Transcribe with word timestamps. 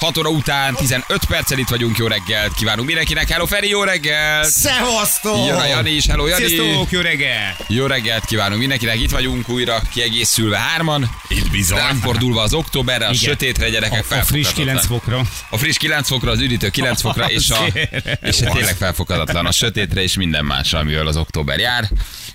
6 0.00 0.18
óra 0.18 0.28
után 0.28 0.74
15 0.74 1.24
perccel 1.28 1.58
itt 1.58 1.68
vagyunk, 1.68 1.96
jó 1.96 2.06
reggelt 2.06 2.54
kívánunk 2.54 2.86
mindenkinek. 2.86 3.28
Hello 3.28 3.46
Feri, 3.46 3.68
jó 3.68 3.82
reggelt! 3.82 4.48
Szevasztok! 4.48 5.46
Jön 5.46 5.56
a 5.56 5.66
Jani 5.66 5.90
is, 5.90 6.06
hello 6.06 6.26
Jani! 6.26 6.46
Sziasztok, 6.46 6.90
jó 6.90 7.00
reggel! 7.00 7.56
Jó 7.68 7.86
reggelt 7.86 8.24
kívánunk 8.24 8.60
mindenkinek, 8.60 9.00
itt 9.00 9.10
vagyunk 9.10 9.48
újra 9.48 9.80
kiegészülve 9.92 10.58
hárman. 10.58 11.10
Itt 11.28 11.50
bizony. 11.50 11.78
Ráfordulva 11.78 12.42
az 12.42 12.54
októberre, 12.54 13.06
a 13.06 13.10
Igen. 13.12 13.22
sötétre 13.22 13.68
gyerekek 13.68 14.10
A, 14.10 14.14
a 14.14 14.22
friss 14.22 14.46
felfoghatatlan. 14.46 14.64
9 14.64 14.86
fokra. 14.86 15.22
A 15.50 15.58
friss 15.58 15.76
9 15.76 16.08
fokra, 16.08 16.30
az 16.30 16.40
üdítő 16.40 16.68
9 16.68 17.00
fokra, 17.00 17.30
és, 17.30 17.50
a, 17.50 17.64
és 18.30 18.40
a 18.40 18.50
tényleg 18.52 18.76
felfoghatatlan 18.76 19.46
a 19.46 19.52
sötétre, 19.52 20.02
és 20.02 20.14
minden 20.14 20.44
másra, 20.44 20.78
amivel 20.78 21.06
az 21.06 21.16
október 21.16 21.58
jár. 21.58 21.88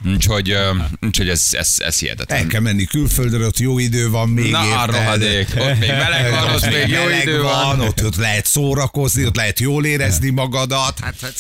Úgyhogy, 0.05 0.58
úgyhogy 1.02 1.30
ez, 1.30 1.48
ez, 1.52 1.76
ez 1.77 1.99
hihetetlen. 1.99 2.40
El 2.40 2.48
kell 2.48 2.62
menni 2.62 2.85
külföldre, 2.85 3.45
ott 3.45 3.59
jó 3.59 3.80
idő 3.80 4.09
van 4.09 4.30
még. 4.30 4.52
Na, 4.52 4.66
érted? 4.66 4.90
rohadék, 4.90 5.48
ott 5.58 5.80
még 5.80 5.90
meleg 5.90 6.31
van, 6.31 6.54
ott 6.54 6.70
még 6.70 6.88
jó 6.88 7.09
idő 7.21 7.41
van. 7.41 7.79
Ott, 7.79 8.05
ott 8.05 8.15
lehet 8.15 8.46
szórakozni, 8.46 9.26
ott 9.26 9.35
lehet 9.35 9.60
jól 9.60 9.85
érezni 9.85 10.29
magadat. 10.29 10.99
Hát, 10.99 11.15
hát 11.21 11.35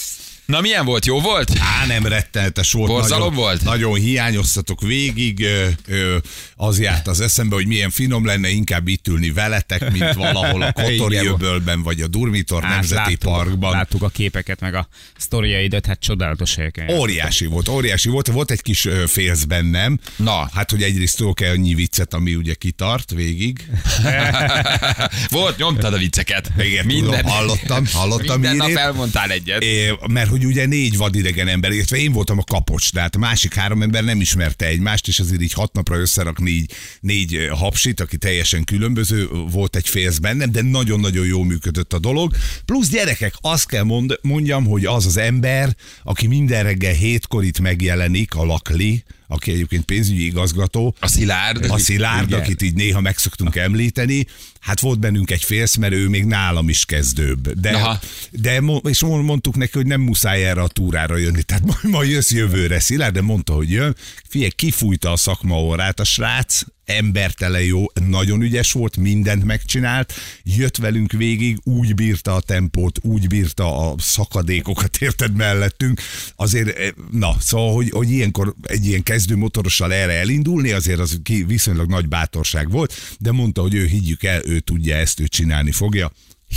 Na 0.45 0.61
milyen 0.61 0.85
volt, 0.85 1.05
jó 1.05 1.21
volt? 1.21 1.51
Á, 1.59 1.85
nem 1.85 2.05
rettenetes 2.05 2.71
volt. 2.71 2.91
Borzalom 2.91 3.27
nagyon, 3.27 3.35
volt? 3.35 3.63
Nagyon 3.63 3.93
hiányoztatok 3.93 4.81
végig. 4.81 5.41
Ö, 5.41 5.67
ö, 5.87 6.17
az 6.55 6.79
járt 6.79 7.07
az 7.07 7.19
eszembe, 7.19 7.55
hogy 7.55 7.67
milyen 7.67 7.89
finom 7.89 8.25
lenne 8.25 8.49
inkább 8.49 8.87
itt 8.87 9.07
ülni 9.07 9.31
veletek, 9.31 9.91
mint 9.91 10.13
valahol 10.23 10.61
a 10.61 10.71
Kotori 10.71 11.15
öbölben, 11.15 11.81
vagy 11.81 12.01
a 12.01 12.07
Durmitor 12.07 12.61
Nemzeti 12.61 12.95
láttuk, 12.95 13.31
Parkban. 13.31 13.71
Láttuk 13.71 14.01
a 14.01 14.09
képeket, 14.09 14.59
meg 14.59 14.73
a 14.73 14.87
sztoriaidat, 15.17 15.85
hát 15.85 15.99
csodálatos 15.99 16.55
helyeken. 16.55 16.89
Óriási 16.89 17.45
volt, 17.45 17.67
óriási 17.67 18.09
volt. 18.09 18.27
Volt 18.27 18.51
egy 18.51 18.61
kis 18.61 18.87
félsz 19.07 19.43
bennem. 19.43 19.99
Na. 20.15 20.49
Hát, 20.53 20.71
hogy 20.71 20.83
egyrészt 20.83 21.17
tudok-e 21.17 21.49
annyi 21.49 21.73
viccet, 21.73 22.13
ami 22.13 22.35
ugye 22.35 22.53
kitart 22.53 23.11
végig. 23.11 23.69
Volt, 25.29 25.57
nyomtad 25.57 25.93
a 25.93 25.97
vicceket. 25.97 26.51
Igen, 26.57 26.87
tudom, 26.87 27.23
hallottam, 27.23 27.85
hallottam 27.93 28.39
Minden 28.39 28.55
nap 28.55 28.77
elmondtál 28.77 29.31
egyet. 29.31 29.63
É, 29.63 29.97
mert 30.07 30.29
hogy 30.35 30.45
ugye 30.45 30.65
négy 30.65 30.97
vadidegen 30.97 31.47
ember, 31.47 31.71
illetve 31.71 31.97
én 31.97 32.11
voltam 32.11 32.37
a 32.37 32.43
kapocs, 32.43 32.93
de 32.93 33.01
hát 33.01 33.15
a 33.15 33.19
másik 33.19 33.53
három 33.53 33.81
ember 33.81 34.03
nem 34.03 34.21
ismerte 34.21 34.65
egymást, 34.65 35.07
és 35.07 35.19
azért 35.19 35.41
így 35.41 35.53
hat 35.53 35.73
napra 35.73 35.97
összerakni 35.97 36.49
így 36.49 36.71
négy 36.99 37.47
hapsit, 37.51 37.99
aki 37.99 38.17
teljesen 38.17 38.63
különböző, 38.63 39.27
volt 39.51 39.75
egy 39.75 39.89
félsz 39.89 40.17
bennem, 40.17 40.51
de 40.51 40.61
nagyon-nagyon 40.61 41.25
jól 41.25 41.45
működött 41.45 41.93
a 41.93 41.99
dolog. 41.99 42.35
Plusz 42.65 42.89
gyerekek, 42.89 43.33
azt 43.41 43.67
kell 43.67 43.83
mond, 43.83 44.19
mondjam, 44.21 44.65
hogy 44.65 44.85
az 44.85 45.05
az 45.05 45.17
ember, 45.17 45.75
aki 46.03 46.27
minden 46.27 46.63
reggel 46.63 46.93
hétkor 46.93 47.43
itt 47.43 47.59
megjelenik, 47.59 48.35
a 48.35 48.45
Lakli, 48.45 49.03
aki 49.27 49.51
egyébként 49.51 49.85
pénzügyi 49.85 50.25
igazgató, 50.25 50.95
A 50.99 51.07
Szilárd. 51.07 51.65
a 51.69 51.77
Szilárd, 51.77 52.27
Igen. 52.27 52.39
akit 52.39 52.61
így 52.61 52.73
néha 52.73 53.01
meg 53.01 53.17
szoktunk 53.17 53.55
említeni, 53.55 54.25
hát 54.59 54.79
volt 54.79 54.99
bennünk 54.99 55.31
egy 55.31 55.43
félsz, 55.43 55.75
mert 55.75 55.93
ő 55.93 56.07
még 56.07 56.25
nálam 56.25 56.69
is 56.69 56.85
kezdőbb. 56.85 57.59
De, 57.59 57.69
Aha. 57.69 57.99
de 58.31 58.61
és 58.83 59.01
mond- 59.01 59.25
mondtuk 59.25 59.55
neki, 59.55 59.71
hogy 59.73 59.85
nem 59.87 60.01
muszáj 60.01 60.45
erre 60.45 60.61
a 60.61 60.67
túrára 60.67 61.17
jönni. 61.17 61.43
Tehát 61.43 61.63
majd, 61.65 61.83
majd 61.83 62.09
jössz 62.09 62.31
jövőre, 62.31 62.79
Szilárd, 62.79 63.13
de 63.13 63.21
mondta, 63.21 63.53
hogy 63.53 63.71
jön. 63.71 63.95
Figyelj, 64.29 64.51
kifújta 64.55 65.11
a 65.11 65.17
szakmaórát 65.17 65.99
a 65.99 66.03
srác, 66.03 66.61
embertele 66.85 67.63
jó, 67.63 67.85
nagyon 68.07 68.41
ügyes 68.41 68.71
volt, 68.71 68.97
mindent 68.97 69.43
megcsinált, 69.43 70.13
jött 70.43 70.77
velünk 70.77 71.11
végig, 71.11 71.57
úgy 71.63 71.95
bírta 71.95 72.35
a 72.35 72.39
tempót, 72.39 72.99
úgy 73.01 73.27
bírta 73.27 73.89
a 73.89 73.95
szakadékokat, 73.97 74.97
érted 74.97 75.35
mellettünk. 75.35 76.01
Azért, 76.35 76.77
eh, 76.77 76.89
na, 77.11 77.35
szóval, 77.39 77.73
hogy, 77.73 77.89
hogy 77.89 78.11
ilyenkor 78.11 78.55
egy 78.61 78.85
ilyen 78.85 79.03
kezdő 79.03 79.35
motorossal 79.35 79.93
erre 79.93 80.13
elindulni, 80.13 80.71
azért 80.71 80.99
az 80.99 81.19
ki 81.23 81.43
viszonylag 81.43 81.89
nagy 81.89 82.07
bátorság 82.07 82.69
volt, 82.71 82.93
de 83.19 83.31
mondta, 83.31 83.61
hogy 83.61 83.73
ő 83.73 83.85
higgyük 83.85 84.23
el, 84.23 84.41
ő 84.45 84.59
tudja 84.59 84.95
ezt, 84.95 85.19
ő 85.19 85.27
csinálni 85.27 85.71
fogja. 85.71 86.11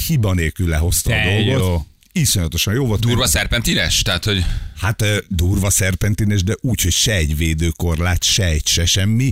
Hiba 0.06 0.34
nélkül 0.34 0.68
lehozta 0.68 1.10
De 1.10 1.16
a 1.20 1.24
dolgot. 1.24 1.60
jó. 1.60 1.86
Iszonyatosan 2.20 2.74
jó 2.74 2.86
volt. 2.86 3.00
Durva 3.00 3.26
szerpentines? 3.26 4.02
Tehát, 4.02 4.24
hogy 4.24 4.44
Hát 4.80 5.04
durva 5.28 5.70
szerpentines, 5.70 6.42
de 6.42 6.54
úgy, 6.60 6.82
hogy 6.82 6.92
se 6.92 7.12
egy 7.12 7.36
védőkorlát, 7.36 8.24
se 8.24 8.44
egy, 8.44 8.66
se 8.66 8.86
semmi. 8.86 9.30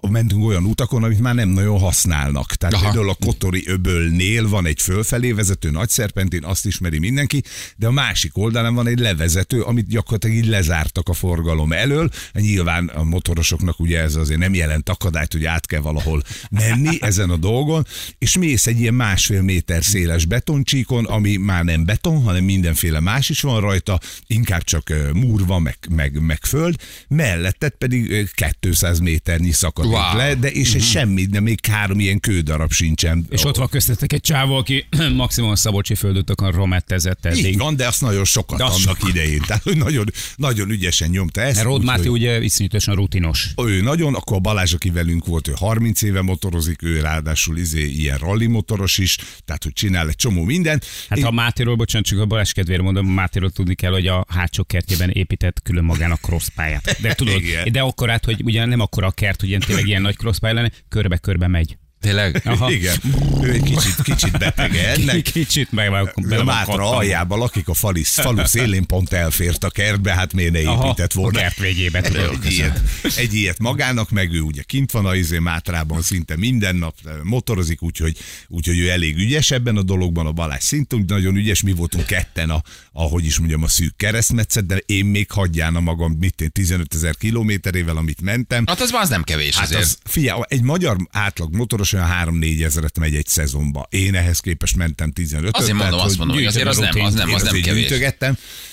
Mentünk 0.00 0.44
olyan 0.44 0.64
utakon, 0.64 1.02
amit 1.04 1.20
már 1.20 1.34
nem 1.34 1.48
nagyon 1.48 1.78
használnak. 1.78 2.54
Tehát. 2.54 2.74
Aha. 2.74 2.84
például 2.84 3.10
a 3.10 3.16
Kotori 3.24 3.62
öbölnél 3.66 4.48
van 4.48 4.66
egy 4.66 4.82
fölfelé 4.82 5.32
vezető 5.32 5.70
nagy 5.70 5.88
szerpentin, 5.88 6.44
azt 6.44 6.66
ismeri 6.66 6.98
mindenki, 6.98 7.42
de 7.76 7.86
a 7.86 7.90
másik 7.90 8.38
oldalán 8.38 8.74
van 8.74 8.86
egy 8.86 8.98
levezető, 8.98 9.60
amit 9.60 9.88
gyakorlatilag 9.88 10.36
így 10.36 10.46
lezártak 10.46 11.08
a 11.08 11.12
forgalom 11.12 11.72
elől. 11.72 12.10
Nyilván 12.32 12.86
a 12.86 13.04
motorosoknak 13.04 13.80
ugye 13.80 14.00
ez 14.00 14.14
azért 14.14 14.40
nem 14.40 14.54
jelent 14.54 14.88
akadályt, 14.88 15.32
hogy 15.32 15.44
át 15.44 15.66
kell 15.66 15.80
valahol 15.80 16.22
menni 16.50 16.96
ezen 17.00 17.30
a 17.30 17.36
dolgon, 17.36 17.86
és 18.18 18.36
mész 18.36 18.66
egy 18.66 18.80
ilyen 18.80 18.94
másfél 18.94 19.42
méter 19.42 19.84
széles 19.84 20.24
betoncsíkon, 20.24 21.04
ami 21.04 21.36
már 21.36 21.64
nem 21.64 21.84
beton, 21.84 21.95
hanem 22.02 22.44
mindenféle 22.44 23.00
más 23.00 23.28
is 23.28 23.40
van 23.40 23.60
rajta, 23.60 24.00
inkább 24.26 24.62
csak 24.64 24.92
múr 25.12 25.46
van, 25.46 25.62
meg, 25.62 25.76
meg, 25.90 26.20
meg 26.20 26.44
föld, 26.44 26.76
melletted 27.08 27.72
pedig 27.78 28.10
ö, 28.10 28.22
200 28.60 28.98
méternyi 28.98 29.50
szakadék 29.50 29.92
Wow. 29.92 30.16
le, 30.16 30.34
de 30.34 30.50
és 30.50 30.74
mm 30.74 30.78
semmi, 30.78 31.24
de 31.24 31.40
még 31.40 31.66
három 31.66 32.00
ilyen 32.00 32.20
kődarab 32.20 32.72
sincsen. 32.72 33.26
És 33.30 33.44
ott 33.44 33.56
van 33.56 33.68
köztetek 33.68 34.12
egy 34.12 34.20
csávó, 34.20 34.54
aki 34.56 34.86
maximum 35.16 35.50
a 35.50 35.56
Szabolcsi 35.56 35.94
földutakon 35.94 36.50
romettezett 36.52 37.26
így 37.26 37.38
eddig. 37.38 37.58
van, 37.58 37.76
de 37.76 37.86
azt 37.86 38.00
nagyon 38.00 38.24
sokat 38.24 38.58
De 38.58 38.64
azt 38.64 38.74
annak 38.86 38.96
sokat. 38.96 39.14
idején. 39.14 39.40
Tehát 39.46 39.62
hogy 39.62 39.76
nagyon, 39.76 40.04
nagyon 40.36 40.70
ügyesen 40.70 41.08
nyomta 41.10 41.40
ezt. 41.40 41.54
Mert 41.54 41.66
Ród 41.66 41.84
Máté 41.84 42.08
ugye 42.08 42.42
iszonyatosan 42.42 42.94
rutinos. 42.94 43.48
ő 43.56 43.80
nagyon, 43.80 44.14
akkor 44.14 44.36
a 44.36 44.40
Balázs, 44.40 44.74
aki 44.74 44.90
velünk 44.90 45.26
volt, 45.26 45.48
ő 45.48 45.52
30 45.56 46.02
éve 46.02 46.22
motorozik, 46.22 46.82
ő 46.82 47.00
ráadásul 47.00 47.58
izé, 47.58 47.84
ilyen 47.86 48.18
rally 48.18 48.46
motoros 48.46 48.98
is, 48.98 49.16
tehát 49.44 49.62
hogy 49.62 49.72
csinál 49.72 50.08
egy 50.08 50.16
csomó 50.16 50.44
mindent. 50.44 50.84
Hát 51.08 51.20
ha 51.20 51.28
a 51.28 51.30
Mátéról, 51.30 51.76
bocsánat, 51.86 52.06
csak 52.06 52.18
a 52.18 52.26
Balázs 52.26 52.52
kedvére 52.52 52.82
mondom, 52.82 53.06
Mátéról 53.06 53.50
tudni 53.50 53.74
kell, 53.74 53.92
hogy 53.92 54.06
a 54.06 54.24
hátsó 54.28 54.64
kertjében 54.64 55.10
épített 55.10 55.62
külön 55.62 55.84
magának 55.84 56.20
crosspályát. 56.20 56.96
De 57.00 57.14
tudod, 57.14 57.40
Igen. 57.42 57.72
de 57.72 57.80
akkor 57.80 58.08
hát, 58.08 58.24
hogy 58.24 58.42
ugye 58.44 58.64
nem 58.64 58.80
akkora 58.80 59.06
a 59.06 59.10
kert, 59.10 59.40
hogy 59.40 59.48
ilyen 59.48 59.60
tényleg 59.60 59.86
ilyen 59.86 60.02
nagy 60.02 60.16
crosspálya 60.16 60.54
lenne, 60.54 60.70
körbe-körbe 60.88 61.46
megy. 61.46 61.76
Tényleg. 62.00 62.40
Aha. 62.44 62.70
Igen, 62.70 62.96
ő 63.42 63.52
egy 63.52 63.62
kicsit, 63.62 64.02
kicsit 64.02 64.38
betege 64.38 64.88
ennek. 64.88 65.22
Kicsit 65.32 65.72
meg. 65.72 66.12
Ő 66.30 66.38
a 66.38 66.44
Mátra 66.44 66.96
aljában 66.96 67.38
lakik, 67.38 67.68
a 67.68 67.74
fali, 67.74 68.02
falu 68.04 68.44
szélén 68.44 68.86
pont 68.86 69.12
elfért 69.12 69.64
a 69.64 69.70
kertbe, 69.70 70.12
hát 70.14 70.32
miért 70.32 70.52
ne 70.52 70.58
épített 70.58 71.12
a 71.12 71.18
volna. 71.20 71.38
kert 71.38 71.58
végébe 71.58 72.00
tudod. 72.00 72.38
Egy 72.44 72.52
ilyet, 72.52 72.80
egy 73.16 73.34
ilyet 73.34 73.58
magának, 73.58 74.10
meg 74.10 74.32
ő 74.32 74.40
ugye 74.40 74.62
kint 74.62 74.90
van 74.90 75.06
a 75.06 75.14
izé 75.14 75.38
Mátrában 75.38 76.02
szinte 76.02 76.36
minden 76.36 76.76
nap 76.76 76.94
eh, 77.04 77.12
motorozik, 77.22 77.82
úgyhogy, 77.82 78.16
úgyhogy 78.48 78.78
ő 78.78 78.88
elég 78.90 79.16
ügyes 79.16 79.50
ebben 79.50 79.76
a 79.76 79.82
dologban, 79.82 80.26
a 80.26 80.32
Balázs 80.32 80.62
szintén 80.62 81.04
nagyon 81.06 81.36
ügyes, 81.36 81.62
mi 81.62 81.72
voltunk 81.72 82.06
ketten 82.06 82.50
a, 82.50 82.62
ahogy 82.92 83.24
is 83.24 83.38
mondjam, 83.38 83.62
a 83.62 83.68
szűk 83.68 83.96
keresztmetszet, 83.96 84.66
de 84.66 84.76
én 84.86 85.04
még 85.04 85.30
hagyján 85.30 85.76
a 85.76 85.80
magam, 85.80 86.12
mit 86.20 86.40
én 86.40 86.50
15 86.50 86.94
ezer 86.94 87.16
kilométerével, 87.16 87.96
amit 87.96 88.20
mentem. 88.20 88.64
Hát 88.66 88.80
az, 88.80 88.90
az 88.92 89.08
nem 89.08 89.22
kevés 89.22 89.54
Hát 89.56 89.64
azért. 89.64 89.82
az, 89.82 89.98
figyelj, 90.04 90.40
egy 90.48 90.62
magyar 90.62 90.96
átlag 91.10 91.54
motoros 91.54 91.85
olyan 91.92 92.08
3-4 92.40 92.64
ezeret 92.64 92.98
megy 92.98 93.14
egy 93.14 93.26
szezonba. 93.26 93.86
Én 93.90 94.14
ehhez 94.14 94.40
képest 94.40 94.76
mentem 94.76 95.12
15 95.12 95.56
Azért 95.56 95.76
mondom, 95.76 96.00
azt 96.00 96.18
mondom, 96.18 96.36
hogy 96.36 96.44
azért 96.44 96.66
az 96.66 96.76
nem, 96.76 97.00
az 97.00 97.14
nem, 97.14 97.34
az 97.34 97.42
nem 97.42 97.60
kevés. 97.60 97.92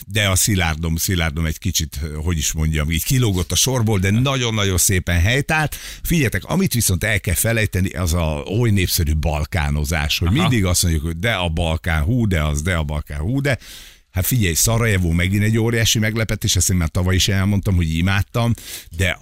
De 0.07 0.29
a 0.29 0.35
szilárdom, 0.35 0.95
szilárdom 0.95 1.45
egy 1.45 1.57
kicsit, 1.57 1.99
hogy 2.15 2.37
is 2.37 2.51
mondjam, 2.51 2.91
így 2.91 3.03
kilógott 3.03 3.51
a 3.51 3.55
sorból, 3.55 3.99
de 3.99 4.11
nagyon-nagyon 4.11 4.77
szépen 4.77 5.19
helytált. 5.19 5.75
Figyeljetek, 6.03 6.43
amit 6.43 6.73
viszont 6.73 7.03
el 7.03 7.19
kell 7.19 7.35
felejteni, 7.35 7.89
az 7.89 8.13
a 8.13 8.43
oly 8.59 8.69
népszerű 8.69 9.13
balkánozás, 9.13 10.17
hogy 10.17 10.27
Aha. 10.27 10.37
mindig 10.37 10.65
azt 10.65 10.83
mondjuk, 10.83 11.03
hogy 11.03 11.17
de 11.17 11.33
a 11.33 11.49
Balkán, 11.49 12.03
hú, 12.03 12.27
de 12.27 12.43
az, 12.43 12.61
de 12.61 12.75
a 12.75 12.83
Balkán, 12.83 13.19
hú, 13.19 13.41
de 13.41 13.57
Hát 14.13 14.25
figyelj, 14.25 14.53
Szarajevó 14.53 15.11
megint 15.11 15.43
egy 15.43 15.57
óriási 15.57 15.99
meglepetés, 15.99 16.55
ezt 16.55 16.69
én 16.69 16.77
már 16.77 16.89
tavaly 16.89 17.15
is 17.15 17.27
elmondtam, 17.27 17.75
hogy 17.75 17.95
imádtam, 17.95 18.53
de 18.97 19.17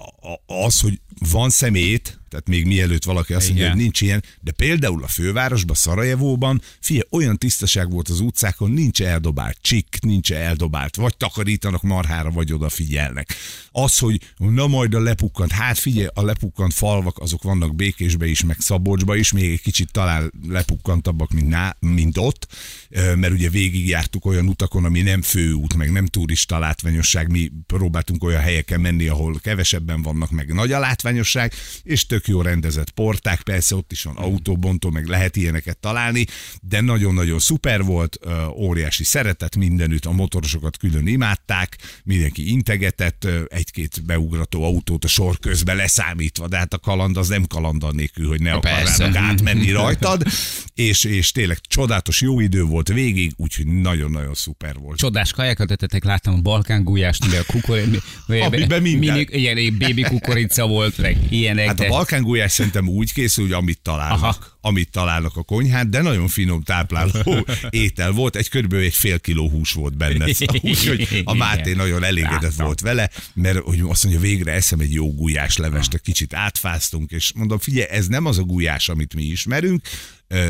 az, 0.45 0.79
hogy 0.79 0.99
van 1.19 1.49
szemét, 1.49 2.21
Tehát 2.31 2.47
még 2.47 2.65
mielőtt 2.65 3.03
valaki 3.03 3.33
azt 3.33 3.45
mondja, 3.45 3.63
Igen. 3.63 3.75
hogy 3.75 3.83
nincs 3.83 4.01
ilyen, 4.01 4.23
de 4.41 4.51
például 4.51 5.03
a 5.03 5.07
fővárosban, 5.07 5.75
Szarajevóban, 5.75 6.61
fia, 6.79 7.03
olyan 7.09 7.37
tisztaság 7.37 7.91
volt 7.91 8.09
az 8.09 8.19
utcákon, 8.19 8.71
nincs 8.71 9.01
eldobált 9.01 9.57
csik, 9.61 9.97
nincs 10.01 10.31
eldobált, 10.31 10.95
vagy 10.95 11.17
takarítanak 11.17 11.81
marhára, 11.81 12.31
vagy 12.31 12.53
odafigyelnek. 12.53 13.33
Az, 13.71 13.97
hogy 13.97 14.19
na 14.37 14.67
majd 14.67 14.93
a 14.93 14.99
lepukkant, 14.99 15.51
hát 15.51 15.77
figyelj, 15.77 16.07
a 16.13 16.23
lepukkant 16.23 16.73
falvak, 16.73 17.19
azok 17.19 17.43
vannak 17.43 17.75
Békésbe 17.75 18.27
is, 18.27 18.43
meg 18.43 18.59
Szabolcsba 18.59 19.15
is, 19.15 19.31
még 19.31 19.51
egy 19.51 19.61
kicsit 19.61 19.91
talán 19.91 20.31
lepukkantabbak, 20.47 21.31
mint, 21.31 21.47
ná, 21.47 21.75
mint 21.79 22.17
ott, 22.17 22.47
mert 22.89 23.33
ugye 23.33 23.49
végigjártuk 23.49 24.25
olyan 24.25 24.47
utakon, 24.47 24.85
ami 24.85 25.01
nem 25.01 25.21
főút, 25.21 25.73
meg 25.73 25.91
nem 25.91 26.05
turista 26.05 26.59
látványosság, 26.59 27.31
mi 27.31 27.51
próbáltunk 27.67 28.23
olyan 28.23 28.41
helyeken 28.41 28.81
menni, 28.81 29.07
ahol 29.07 29.39
kevesebben 29.41 30.01
vannak, 30.01 30.31
meg 30.31 30.53
nagy 30.53 30.71
a 30.71 30.79
látványosság, 31.01 31.53
és 31.83 32.05
tök 32.05 32.27
jó 32.27 32.41
rendezett 32.41 32.89
porták, 32.89 33.41
persze 33.41 33.75
ott 33.75 33.91
is 33.91 34.03
van 34.03 34.15
autóbontó, 34.15 34.89
meg 34.89 35.05
lehet 35.05 35.35
ilyeneket 35.35 35.77
találni, 35.77 36.25
de 36.61 36.81
nagyon-nagyon 36.81 37.39
szuper 37.39 37.83
volt, 37.83 38.19
óriási 38.55 39.03
szeretet 39.03 39.55
mindenütt, 39.55 40.05
a 40.05 40.11
motorosokat 40.11 40.77
külön 40.77 41.07
imádták, 41.07 41.77
mindenki 42.03 42.49
integetett, 42.49 43.27
egy-két 43.47 44.05
beugrató 44.05 44.63
autót 44.63 45.03
a 45.03 45.07
sor 45.07 45.39
közben 45.39 45.75
leszámítva, 45.75 46.47
de 46.47 46.57
hát 46.57 46.73
a 46.73 46.79
kaland 46.79 47.17
az 47.17 47.27
nem 47.27 47.45
kaland 47.47 47.95
nélkül, 47.95 48.27
hogy 48.27 48.41
ne 48.41 48.53
akarnának 48.53 49.15
átmenni 49.15 49.71
rajtad, 49.81 50.23
és, 50.73 51.03
és 51.03 51.31
tényleg 51.31 51.57
csodálatos 51.59 52.21
jó 52.21 52.39
idő 52.39 52.63
volt 52.63 52.87
végig, 52.87 53.33
úgyhogy 53.37 53.67
nagyon-nagyon 53.67 54.33
szuper 54.33 54.75
volt. 54.75 54.97
Csodás 54.97 55.31
kajákat 55.31 55.71
etetek, 55.71 56.03
láttam 56.03 56.33
a 56.33 56.41
balkán 56.41 56.83
gulyást, 56.83 57.23
a 57.23 57.51
kukorica. 57.51 57.99
Amiben 58.45 58.81
minden. 58.81 59.27
ilyen 59.29 59.57
egy 59.57 59.77
bébi 59.77 60.01
kukorica 60.01 60.67
volt, 60.67 60.90
meg 60.97 61.17
ilyenek. 61.29 61.65
Hát 61.67 61.79
a 61.79 61.83
de- 61.83 61.89
balkángulyás 61.89 62.51
szerintem 62.51 62.87
úgy 62.87 63.13
készül, 63.13 63.43
hogy 63.43 63.53
amit 63.53 63.79
találnak, 63.81 64.21
Aha. 64.21 64.35
Amit 64.61 64.91
találnak 64.91 65.37
a 65.37 65.43
konyhán, 65.43 65.89
de 65.89 66.01
nagyon 66.01 66.27
finom 66.27 66.63
tápláló 66.63 67.45
étel 67.69 68.11
volt, 68.11 68.35
egy 68.35 68.49
körülbelül 68.49 68.85
egy 68.85 68.95
fél 68.95 69.19
kiló 69.19 69.49
hús 69.49 69.71
volt 69.73 69.97
benne. 69.97 70.25
Úgyhogy 70.61 71.21
a 71.23 71.33
Máté 71.33 71.73
nagyon 71.73 72.03
elégedett 72.03 72.41
Láttam. 72.41 72.65
volt 72.65 72.79
vele, 72.79 73.09
mert 73.33 73.57
hogy 73.57 73.83
azt 73.87 74.03
mondja, 74.03 74.21
végre 74.21 74.51
eszem 74.51 74.79
egy 74.79 74.93
jó 74.93 75.13
gulyás 75.13 75.57
levest, 75.57 76.01
kicsit 76.01 76.33
átfáztunk, 76.33 77.11
és 77.11 77.31
mondom, 77.35 77.59
figyelj, 77.59 77.87
ez 77.89 78.07
nem 78.07 78.25
az 78.25 78.37
a 78.37 78.43
gulyás, 78.43 78.89
amit 78.89 79.13
mi 79.13 79.23
ismerünk, 79.23 79.81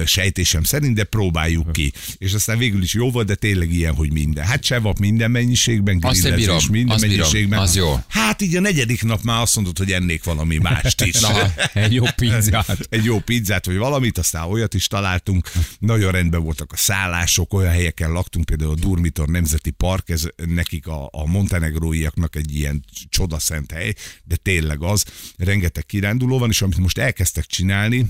sejtésem 0.05 0.63
szerint, 0.63 0.95
de 0.95 1.03
próbáljuk 1.03 1.71
ki. 1.71 1.93
És 2.17 2.33
aztán 2.33 2.57
végül 2.57 2.81
is 2.81 2.93
jó 2.93 3.11
volt, 3.11 3.27
de 3.27 3.35
tényleg 3.35 3.71
ilyen, 3.71 3.93
hogy 3.93 4.11
minden. 4.11 4.45
Hát 4.45 4.63
sevap 4.63 4.99
minden 4.99 5.31
mennyiségben, 5.31 5.97
grillezés 5.97 6.35
bírom, 6.35 6.57
minden 6.69 6.95
azt 6.95 7.07
bírom, 7.07 7.17
mennyiségben. 7.17 7.59
az 7.59 7.75
jó. 7.75 7.99
Hát 8.07 8.41
így 8.41 8.55
a 8.55 8.59
negyedik 8.59 9.03
nap 9.03 9.21
már 9.21 9.41
azt 9.41 9.55
mondod, 9.55 9.77
hogy 9.77 9.91
ennék 9.91 10.23
valami 10.23 10.57
mást 10.57 11.01
is. 11.01 11.19
Na, 11.19 11.53
Egy 11.73 11.93
jó 11.93 12.05
pizzát. 12.15 12.77
Egy 12.89 13.03
jó 13.03 13.19
pizzát, 13.19 13.65
vagy 13.65 13.77
valamit, 14.01 14.17
aztán 14.17 14.51
olyat 14.51 14.73
is 14.73 14.87
találtunk. 14.87 15.51
Nagyon 15.79 16.11
rendben 16.11 16.43
voltak 16.43 16.71
a 16.71 16.77
szállások, 16.77 17.53
olyan 17.53 17.71
helyeken 17.71 18.11
laktunk, 18.11 18.45
például 18.45 18.71
a 18.71 18.75
Durmitor 18.75 19.27
Nemzeti 19.27 19.71
Park, 19.71 20.09
ez 20.09 20.27
nekik 20.45 20.87
a, 20.87 21.09
a 21.11 21.25
montenegróiaknak 21.25 22.35
egy 22.35 22.55
ilyen 22.55 22.83
csodaszent 23.09 23.71
hely, 23.71 23.93
de 24.23 24.35
tényleg 24.35 24.83
az, 24.83 25.05
rengeteg 25.37 25.85
kiránduló 25.85 26.39
van, 26.39 26.49
és 26.49 26.61
amit 26.61 26.77
most 26.77 26.97
elkezdtek 26.97 27.45
csinálni, 27.45 28.05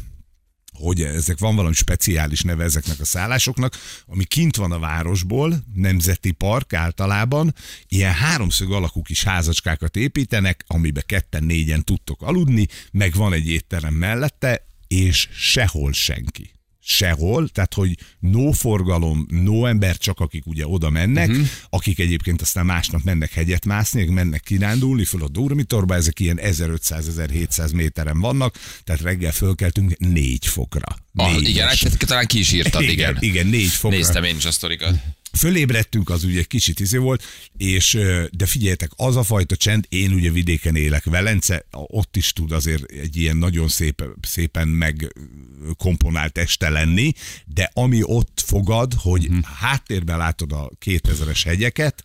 hogy 0.73 1.01
ezek 1.01 1.39
van 1.39 1.55
valami 1.55 1.73
speciális 1.73 2.41
neve 2.41 2.63
ezeknek 2.63 2.99
a 2.99 3.05
szállásoknak, 3.05 3.75
ami 4.05 4.23
kint 4.23 4.55
van 4.55 4.71
a 4.71 4.79
városból, 4.79 5.63
nemzeti 5.73 6.31
park 6.31 6.73
általában, 6.73 7.55
ilyen 7.87 8.13
háromszög 8.13 8.71
alakú 8.71 9.01
kis 9.01 9.23
házacskákat 9.23 9.95
építenek, 9.95 10.63
amiben 10.67 11.03
ketten, 11.05 11.43
négyen 11.43 11.83
tudtok 11.83 12.21
aludni, 12.21 12.67
meg 12.91 13.13
van 13.13 13.33
egy 13.33 13.47
étterem 13.47 13.93
mellette, 13.93 14.70
és 14.91 15.27
sehol 15.31 15.93
senki. 15.93 16.51
Sehol, 16.83 17.49
tehát 17.49 17.73
hogy 17.73 17.97
no 18.19 18.51
forgalom, 18.51 19.25
no 19.29 19.65
ember, 19.65 19.97
csak 19.97 20.19
akik 20.19 20.45
ugye 20.45 20.67
oda 20.67 20.89
mennek, 20.89 21.29
uh-huh. 21.29 21.47
akik 21.69 21.99
egyébként 21.99 22.41
aztán 22.41 22.65
másnap 22.65 23.03
mennek 23.03 23.33
hegyet 23.33 23.65
mászni, 23.65 24.05
mennek 24.05 24.41
kirándulni 24.41 25.05
föl 25.05 25.23
a 25.23 25.27
Durmitorba, 25.27 25.95
ezek 25.95 26.19
ilyen 26.19 26.39
1500-1700 26.41 27.75
méteren 27.75 28.19
vannak, 28.19 28.55
tehát 28.83 29.01
reggel 29.01 29.31
fölkeltünk 29.31 29.97
négy 29.97 30.47
fokra. 30.47 30.95
ah, 31.15 31.31
Négyes. 31.31 31.49
igen, 31.49 31.67
hát 31.67 31.97
talán 31.97 32.25
ki 32.25 32.39
is 32.39 32.51
írtad, 32.51 32.81
igen. 32.89 32.93
igen, 32.93 33.17
igen, 33.19 33.47
négy 33.47 33.71
fokra. 33.71 33.97
Néztem 33.97 34.23
én 34.23 34.35
is 34.35 34.45
a 34.45 34.51
sztorikat. 34.51 34.95
Fölébredtünk, 35.37 36.09
az 36.09 36.23
ugye 36.23 36.43
kicsit 36.43 36.79
izé 36.79 36.97
volt, 36.97 37.23
és 37.57 37.97
de 38.31 38.45
figyeljetek, 38.45 38.91
az 38.95 39.15
a 39.15 39.23
fajta 39.23 39.55
csend, 39.55 39.85
én 39.89 40.13
ugye 40.13 40.31
vidéken 40.31 40.75
élek, 40.75 41.03
Velence, 41.03 41.65
ott 41.71 42.15
is 42.15 42.33
tud 42.33 42.51
azért 42.51 42.91
egy 42.91 43.17
ilyen 43.17 43.37
nagyon 43.37 43.67
szép, 43.67 44.03
szépen 44.21 44.67
megkomponált 44.67 46.37
este 46.37 46.69
lenni, 46.69 47.13
de 47.45 47.71
ami 47.73 48.01
ott 48.03 48.43
fogad, 48.45 48.93
hogy 48.93 49.29
Mhm. 49.29 49.39
háttérben 49.59 50.17
látod 50.17 50.51
a 50.51 50.71
2000-es 50.85 51.41
hegyeket, 51.45 52.03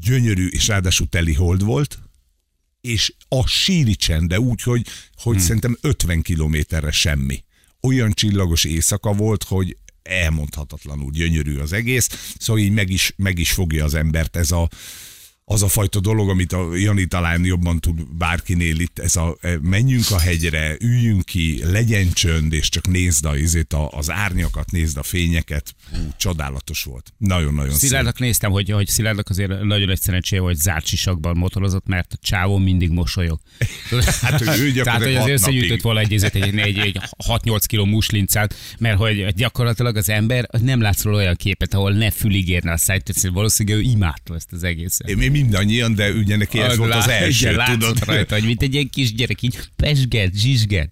gyönyörű, 0.00 0.46
és 0.46 0.66
ráadásul 0.66 1.08
teli 1.08 1.32
hold 1.32 1.62
volt, 1.62 1.98
és 2.80 3.14
a 3.28 3.46
síri 3.46 3.94
csend, 3.94 4.28
de 4.28 4.40
úgy, 4.40 4.62
hogy, 4.62 4.86
hogy 5.14 5.36
hmm. 5.36 5.44
szerintem 5.44 5.78
50 5.80 6.22
kilométerre 6.22 6.90
semmi. 6.90 7.44
Olyan 7.80 8.12
csillagos 8.12 8.64
éjszaka 8.64 9.12
volt, 9.12 9.42
hogy 9.42 9.76
elmondhatatlanul 10.06 11.10
gyönyörű 11.10 11.58
az 11.58 11.72
egész, 11.72 12.34
szóval 12.38 12.62
így 12.62 12.72
meg 12.72 12.90
is, 12.90 13.12
meg 13.16 13.38
is 13.38 13.52
fogja 13.52 13.84
az 13.84 13.94
embert 13.94 14.36
ez 14.36 14.50
a, 14.50 14.68
az 15.48 15.62
a 15.62 15.68
fajta 15.68 16.00
dolog, 16.00 16.28
amit 16.28 16.52
a 16.52 16.76
Jani 16.76 17.06
talán 17.06 17.44
jobban 17.44 17.80
tud 17.80 18.16
bárkinél 18.16 18.78
itt, 18.78 18.98
ez 18.98 19.16
a 19.16 19.36
e, 19.40 19.58
menjünk 19.62 20.10
a 20.10 20.18
hegyre, 20.18 20.76
üljünk 20.80 21.24
ki, 21.24 21.60
legyen 21.64 22.12
csönd, 22.12 22.52
és 22.52 22.68
csak 22.68 22.86
nézd 22.88 23.24
a, 23.24 23.36
izét, 23.36 23.72
a, 23.72 23.90
az 23.90 24.10
árnyakat, 24.10 24.70
nézd 24.70 24.96
a 24.96 25.02
fényeket. 25.02 25.74
Hú, 25.90 25.98
csodálatos 26.16 26.82
volt. 26.82 27.12
Nagyon-nagyon 27.18 27.70
szép. 27.70 27.88
Szilárdnak 27.88 28.18
néztem, 28.18 28.50
hogy, 28.50 28.70
hogy 28.70 28.86
Szilárdnak 28.86 29.28
azért 29.28 29.62
nagyon 29.62 29.90
egy 29.90 30.00
szerencséje, 30.00 30.40
hogy 30.40 30.56
zárt 30.56 30.86
sisakban 30.86 31.36
motorozott, 31.36 31.86
mert 31.86 32.12
a 32.12 32.16
csávó 32.20 32.58
mindig 32.58 32.90
mosolyog. 32.90 33.40
Hát, 34.20 34.44
hogy 34.44 34.60
ő 34.60 34.72
Tehát, 34.82 35.02
hogy 35.02 35.14
azért 35.14 35.40
összegyűjtött 35.40 35.80
volna 35.80 36.00
egy, 36.00 36.12
egy, 36.12 36.36
egy, 36.36 36.58
egy, 36.58 36.78
egy 36.78 37.00
6-8 37.26 37.62
kiló 37.66 37.84
muslincát, 37.84 38.54
mert 38.78 38.98
hogy 38.98 39.34
gyakorlatilag 39.34 39.96
az 39.96 40.08
ember 40.08 40.48
nem 40.60 40.80
látsz 40.80 41.02
róla 41.02 41.16
olyan 41.16 41.36
képet, 41.36 41.74
ahol 41.74 41.92
ne 41.92 42.10
fülig 42.10 42.48
érne 42.48 42.72
a 42.72 42.76
szájt, 42.76 43.30
valószínűleg 43.32 43.78
ő 43.78 43.82
imádta 43.82 44.34
ezt 44.34 44.52
az 44.52 44.62
egészet. 44.62 45.14
Mi 45.14 45.35
mindannyian, 45.36 45.94
de 45.94 46.10
ugye 46.12 46.36
neki 46.36 46.58
ez 46.58 46.76
volt 46.76 46.94
az 46.94 47.08
első, 47.08 47.50
igen, 47.50 47.64
tudod? 47.64 48.04
rajta, 48.04 48.34
hogy 48.34 48.44
mint 48.44 48.62
egy 48.62 48.74
ilyen 48.74 48.88
kis 48.88 49.14
gyerek, 49.14 49.42
így 49.42 49.58
pesget, 49.76 50.38
zsizsget. 50.38 50.90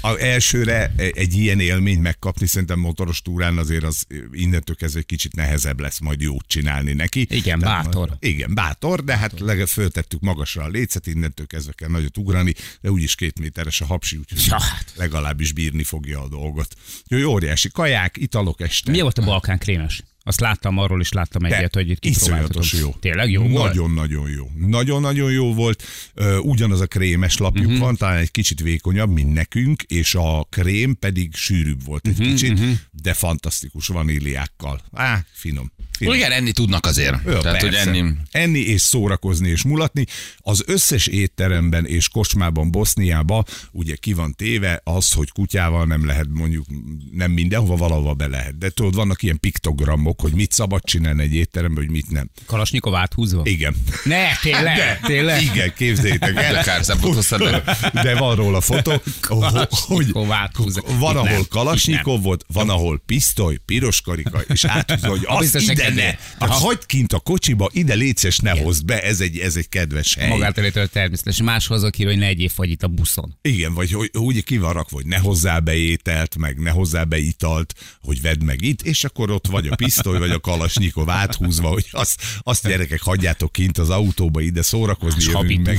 A 0.00 0.18
elsőre 0.18 0.92
egy 0.96 1.34
ilyen 1.36 1.60
élményt 1.60 2.02
megkapni, 2.02 2.46
szerintem 2.46 2.78
motoros 2.78 3.22
túrán 3.22 3.58
azért 3.58 3.84
az 3.84 4.06
innentől 4.32 4.76
kezdve 4.76 4.98
egy 4.98 5.06
kicsit 5.06 5.34
nehezebb 5.34 5.80
lesz 5.80 5.98
majd 5.98 6.20
jót 6.20 6.44
csinálni 6.46 6.92
neki. 6.92 7.26
Igen, 7.30 7.58
Tehát 7.58 7.84
bátor. 7.84 8.16
Igen, 8.20 8.54
bátor, 8.54 9.04
de 9.04 9.16
hát 9.16 9.40
legalább 9.40 9.68
föltettük 9.68 10.20
magasra 10.20 10.62
a 10.62 10.68
lécet, 10.68 11.06
innentől 11.06 11.46
kezdve 11.46 11.72
kell 11.72 11.88
nagyot 11.88 12.18
ugrani, 12.18 12.54
de 12.80 12.90
úgyis 12.90 13.14
két 13.14 13.40
méteres 13.40 13.80
a 13.80 13.84
hapsi, 13.84 14.16
úgyhogy 14.16 14.44
Ja, 14.46 14.60
hát. 14.60 14.92
legalábbis 14.96 15.52
bírni 15.52 15.82
fogja 15.82 16.22
a 16.22 16.28
dolgot. 16.28 16.74
Jó, 17.08 17.30
óriási 17.30 17.70
kaják, 17.70 18.16
italok 18.18 18.60
este. 18.60 18.90
Mi 18.90 19.00
volt 19.00 19.18
a 19.18 19.24
Balkán 19.24 19.58
krémes? 19.58 20.02
Azt 20.24 20.40
láttam, 20.40 20.78
arról 20.78 21.00
is 21.00 21.12
láttam 21.12 21.42
De 21.42 21.56
egyet, 21.56 21.74
hogy 21.74 21.90
itt 21.90 21.98
kipróbáltatok. 21.98 22.62
iszonyatos 22.62 22.72
jó. 22.72 23.00
Tényleg 23.00 23.30
jó 23.30 23.48
volt? 23.48 23.66
Nagyon-nagyon 23.66 24.30
jó. 24.30 24.50
Nagyon-nagyon 24.66 25.32
jó 25.32 25.54
volt. 25.54 25.82
Ö, 26.14 26.36
Ugyanaz 26.36 26.80
a 26.80 26.86
krémes 26.86 27.36
lapjuk 27.36 27.66
uh-huh. 27.66 27.80
van, 27.80 27.96
talán 27.96 28.16
egy 28.16 28.30
kicsit 28.30 28.60
vékonyabb, 28.60 29.10
mint 29.10 29.32
nekünk, 29.32 29.82
és 29.82 30.14
a 30.14 30.46
krém 30.50 30.98
pedig 30.98 31.34
sűrűbb 31.34 31.84
volt 31.84 32.06
egy 32.06 32.12
uh-huh, 32.12 32.28
kicsit, 32.28 32.52
uh-huh. 32.52 32.72
de 32.90 33.14
fantasztikus 33.14 33.86
vaníliákkal. 33.86 34.80
Á, 34.92 35.24
finom. 35.32 35.72
finom. 35.98 36.14
Igen, 36.14 36.32
enni 36.32 36.52
tudnak 36.52 36.86
azért. 36.86 37.16
Jó, 37.26 37.38
Tehát, 37.38 37.60
hogy 37.60 37.70
persze. 37.70 37.90
enni... 37.90 38.12
enni 38.30 38.58
és 38.58 38.80
szórakozni 38.80 39.48
és 39.48 39.62
mulatni. 39.62 40.06
Az 40.38 40.62
összes 40.66 41.06
étteremben 41.06 41.86
és 41.86 42.08
kocsmában 42.08 42.70
Boszniában 42.70 43.44
ugye 43.72 43.94
ki 43.94 44.12
van 44.12 44.34
téve 44.34 44.80
az, 44.84 45.12
hogy 45.12 45.30
kutyával 45.30 45.86
nem 45.86 46.06
lehet 46.06 46.26
mondjuk 46.28 46.66
nem 47.12 47.30
mindenhova, 47.30 47.76
valahova 47.76 48.14
be 48.14 48.26
lehet. 48.26 48.58
De 48.58 48.70
tudod, 48.70 48.94
vannak 48.94 49.22
ilyen 49.22 49.40
piktogramok, 49.40 50.11
hogy 50.20 50.32
mit 50.32 50.52
szabad 50.52 50.84
csinálni 50.84 51.22
egy 51.22 51.34
étteremben, 51.34 51.84
hogy 51.84 51.92
mit 51.92 52.10
nem. 52.10 52.30
Kalasnyikov 52.46 52.94
áthúzva? 52.94 53.40
Igen. 53.44 53.74
Ne, 54.04 54.36
tényleg? 54.42 54.76
De, 54.76 55.00
tényleg? 55.02 55.42
Igen, 55.42 55.72
képzeljétek 55.76 56.36
el. 56.36 56.80
De 57.92 58.14
van 58.14 58.36
róla 58.36 58.60
fotó, 58.60 59.02
hogy 59.68 60.12
áthúzva. 60.30 60.82
van, 60.98 61.16
ahol 61.16 61.46
Kalasnyikov 61.48 62.22
volt, 62.22 62.44
van, 62.52 62.70
ahol 62.70 63.02
pisztoly, 63.06 63.56
piros 63.66 64.00
karika, 64.00 64.40
és 64.40 64.64
áthúzza, 64.64 65.08
hogy 65.08 65.20
A 65.24 65.34
az 65.34 65.40
biztos 65.40 65.68
ide 65.68 65.88
ne. 65.88 66.14
Tehát 66.38 66.54
hagyd 66.54 66.86
kint 66.86 67.12
a 67.12 67.18
kocsiba, 67.18 67.68
ide 67.72 67.94
létszes, 67.94 68.38
ne 68.38 68.50
hozd 68.50 68.84
be, 68.84 69.02
ez 69.02 69.20
egy, 69.20 69.38
ez 69.38 69.56
egy 69.56 69.68
kedves 69.68 70.14
hely. 70.14 70.28
Magát 70.28 70.58
elétől 70.58 70.88
természetesen. 70.88 71.44
Máshhoz 71.44 71.82
aki, 71.82 72.04
hogy 72.04 72.18
ne 72.18 72.26
egyéb 72.26 72.50
fagy 72.50 72.70
itt 72.70 72.82
a 72.82 72.88
buszon. 72.88 73.38
Igen, 73.42 73.74
vagy 73.74 73.92
hogy 73.92 74.10
úgy 74.12 74.44
ki 74.44 74.58
van 74.58 74.72
rakva, 74.72 74.96
hogy 74.96 75.06
ne 75.06 75.18
hozzá 75.18 75.58
be 75.58 75.74
ételt, 75.74 76.36
meg 76.36 76.58
ne 76.58 76.70
hozzá 76.70 77.04
be 77.04 77.18
italt, 77.18 77.74
hogy 78.00 78.20
vedd 78.20 78.44
meg 78.44 78.62
itt, 78.62 78.82
és 78.82 79.04
akkor 79.04 79.30
ott 79.30 79.46
vagy 79.46 79.68
a 79.68 79.74
pisztoly, 79.74 80.01
pisztoly 80.02 80.28
vagy 80.28 80.36
a 80.36 80.40
kalasnyikov 80.40 81.10
áthúzva, 81.10 81.68
hogy 81.68 81.86
azt, 81.90 82.22
azt 82.40 82.68
gyerekek 82.68 83.00
hagyjátok 83.00 83.52
kint 83.52 83.78
az 83.78 83.90
autóba 83.90 84.40
ide 84.40 84.62
szórakozni 84.62 85.22
jövünk 85.32 85.66
meg. 85.66 85.78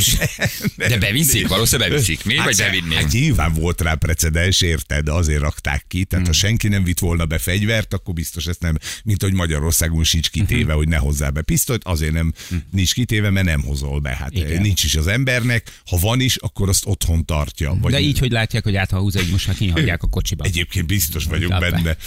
De 0.90 0.98
beviszik, 0.98 1.48
valószínűleg 1.48 1.90
beviszik. 1.92 2.26
Mi? 2.26 2.36
Vagy 2.36 2.62
Hát, 2.62 2.72
bevinnék? 2.72 2.98
hát 2.98 3.12
nyilván 3.12 3.54
volt 3.54 3.82
rá 3.82 3.94
precedens, 3.94 4.62
érted, 4.62 5.08
azért 5.08 5.42
rakták 5.42 5.86
ki. 5.88 6.04
Tehát 6.04 6.26
Hmm. 6.26 6.34
ha 6.36 6.40
senki 6.40 6.68
nem 6.68 6.84
vitt 6.84 7.00
volna 7.00 7.26
be 7.26 7.38
fegyvert, 7.38 7.94
akkor 7.94 8.14
biztos 8.14 8.46
ezt 8.46 8.62
nem, 8.62 8.78
mint 9.04 9.22
hogy 9.22 9.34
Magyarországon 9.34 10.04
sincs 10.04 10.30
kitéve, 10.30 10.64
Hmm. 10.64 10.76
hogy 10.76 10.88
ne 10.88 10.98
hozzá 10.98 11.30
be 11.30 11.42
pisztolyt, 11.42 11.84
azért 11.84 12.14
nem 12.14 12.34
nincs 12.72 12.94
kitéve, 12.94 13.30
mert 13.30 13.46
nem 13.46 13.62
hozol 13.64 14.00
be. 14.00 14.16
Hát 14.16 14.32
Igen. 14.32 14.62
nincs 14.62 14.84
is 14.84 14.96
az 14.96 15.08
embernek, 15.08 15.82
ha 15.86 15.98
van 15.98 16.20
is, 16.20 16.36
akkor 16.36 16.70
azt 16.70 16.86
otthon 16.86 17.26
tartja. 17.26 17.78
Vagy 17.82 17.92
De 17.92 18.00
így, 18.00 18.20
hogy 18.20 18.32
látják, 18.32 18.64
hogy 18.64 18.76
át, 18.76 18.92
ha 18.92 19.00
húz 19.00 19.16
egy 19.16 19.30
most 19.32 19.48
már 19.48 19.56
kihagyják 19.56 20.04
a 20.04 20.08
kocsiba. 20.08 20.44
Egyébként 20.44 20.86
biztos 20.88 21.26
vagyok 21.26 21.60
benne. 21.60 21.98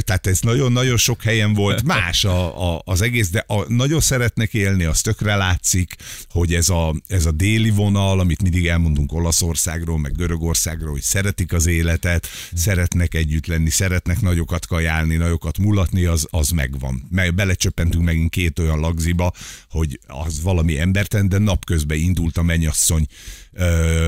Tehát 0.00 0.26
ez 0.26 0.40
nagyon-nagyon 0.40 0.96
sok 0.96 1.21
helyen 1.22 1.52
volt. 1.52 1.82
Más 1.94 2.24
a, 2.24 2.74
a, 2.74 2.82
az 2.84 3.00
egész, 3.00 3.30
de 3.30 3.44
a, 3.46 3.72
nagyon 3.72 4.00
szeretnek 4.00 4.54
élni, 4.54 4.84
az 4.84 5.00
tökre 5.00 5.36
látszik, 5.36 5.94
hogy 6.30 6.54
ez 6.54 6.68
a, 6.68 6.94
ez 7.06 7.26
a 7.26 7.30
déli 7.30 7.70
vonal, 7.70 8.20
amit 8.20 8.42
mindig 8.42 8.66
elmondunk 8.66 9.12
Olaszországról, 9.12 9.98
meg 9.98 10.16
Görögországról, 10.16 10.90
hogy 10.92 11.02
szeretik 11.02 11.52
az 11.52 11.66
életet, 11.66 12.26
szeretnek 12.54 13.14
együtt 13.14 13.46
lenni, 13.46 13.70
szeretnek 13.70 14.20
nagyokat 14.20 14.66
kajálni, 14.66 15.16
nagyokat 15.16 15.58
mulatni, 15.58 16.04
az, 16.04 16.26
az 16.30 16.50
megvan. 16.50 17.06
Meg 17.10 17.34
belecsöppentünk 17.34 18.04
megint 18.04 18.30
két 18.30 18.58
olyan 18.58 18.80
lagziba, 18.80 19.32
hogy 19.70 20.00
az 20.06 20.42
valami 20.42 20.78
emberten, 20.78 21.28
de 21.28 21.38
napközben 21.38 21.98
indult 21.98 22.36
a 22.36 22.42
mennyasszony 22.42 23.06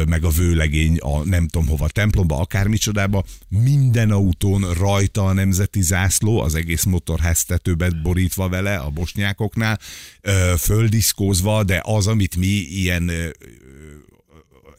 meg 0.09 0.25
a 0.25 0.29
vőlegény 0.29 0.97
a 0.97 1.25
nem 1.25 1.49
tudom 1.49 1.69
hova, 1.69 1.89
templomba, 1.89 2.39
akármicsodába, 2.39 3.25
minden 3.49 4.11
autón 4.11 4.73
rajta 4.73 5.25
a 5.25 5.33
nemzeti 5.33 5.83
zászló, 5.83 6.41
az 6.41 6.55
egész 6.55 6.85
motorháztetőbe 6.85 7.91
borítva 7.91 8.49
vele 8.49 8.77
a 8.77 8.91
bosnyákoknál, 8.91 9.81
földiszkózva, 10.59 11.65
de 11.65 11.81
az, 11.85 12.07
amit 12.07 12.37
mi 12.37 12.47
ilyen 12.47 13.11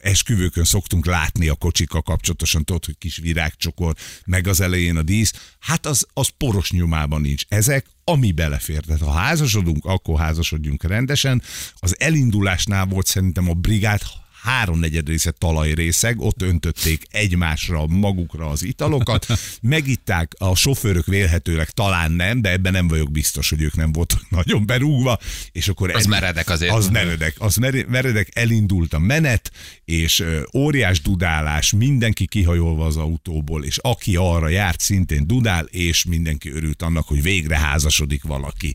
esküvőkön 0.06 0.64
szoktunk 0.64 1.06
látni 1.06 1.48
a 1.48 1.54
kocsikkal 1.54 2.02
kapcsolatosan, 2.02 2.64
tudod, 2.64 2.84
hogy 2.84 2.98
kis 2.98 3.16
virágcsokor, 3.16 3.94
meg 4.24 4.46
az 4.46 4.60
elején 4.60 4.96
a 4.96 5.02
dísz, 5.02 5.32
hát 5.58 5.86
az, 5.86 6.06
az 6.12 6.28
poros 6.28 6.70
nyomában 6.70 7.20
nincs. 7.20 7.42
Ezek, 7.48 7.86
ami 8.04 8.32
belefér. 8.32 8.80
Tehát 8.80 9.02
ha 9.02 9.10
házasodunk, 9.10 9.84
akkor 9.84 10.18
házasodjunk 10.18 10.82
rendesen. 10.82 11.42
Az 11.74 11.96
elindulásnál 11.98 12.86
volt 12.86 13.06
szerintem 13.06 13.48
a 13.48 13.54
brigád 13.54 14.00
háromnegyed 14.46 15.08
része 15.08 15.30
talajrészeg, 15.30 16.20
ott 16.20 16.42
öntötték 16.42 17.02
egymásra, 17.10 17.86
magukra 17.86 18.48
az 18.48 18.62
italokat, 18.62 19.26
megitták, 19.60 20.32
a 20.38 20.54
sofőrök 20.54 21.06
vélhetőleg 21.06 21.70
talán 21.70 22.12
nem, 22.12 22.40
de 22.40 22.50
ebben 22.50 22.72
nem 22.72 22.88
vagyok 22.88 23.10
biztos, 23.10 23.50
hogy 23.50 23.62
ők 23.62 23.76
nem 23.76 23.92
voltak 23.92 24.30
nagyon 24.38 24.66
berúgva, 24.66 25.18
és 25.52 25.68
akkor 25.68 25.90
Az 25.90 26.06
meredek 26.06 26.50
azért. 26.50 26.72
Az 26.72 26.88
meredek, 26.88 27.34
az 27.38 27.56
mere- 27.56 27.88
meredek, 27.88 28.28
elindult 28.32 28.92
a 28.94 28.98
menet, 28.98 29.50
és 29.84 30.24
óriás 30.54 31.00
dudálás, 31.00 31.72
mindenki 31.72 32.26
kihajolva 32.26 32.86
az 32.86 32.96
autóból, 32.96 33.64
és 33.64 33.78
aki 33.78 34.16
arra 34.16 34.48
járt, 34.48 34.80
szintén 34.80 35.26
dudál, 35.26 35.64
és 35.64 36.04
mindenki 36.04 36.50
örült 36.50 36.82
annak, 36.82 37.06
hogy 37.06 37.22
végre 37.22 37.58
házasodik 37.58 38.22
valaki. 38.22 38.74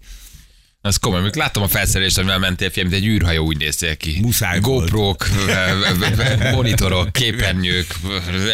Az 0.84 0.96
komoly. 0.98 1.22
Még 1.22 1.36
láttam 1.36 1.64
a 1.64 1.68
felszerelést, 1.68 2.18
amivel 2.18 2.40
mentél 2.40 2.70
film, 2.70 2.88
mint 2.88 3.02
egy 3.02 3.08
űrhajó 3.10 3.46
úgy 3.46 3.58
néztél 3.58 3.98
ki. 3.98 4.20
Muszáj. 4.22 4.60
GoPro-k, 4.60 5.30
monitorok, 6.54 7.12
képernyők. 7.12 7.96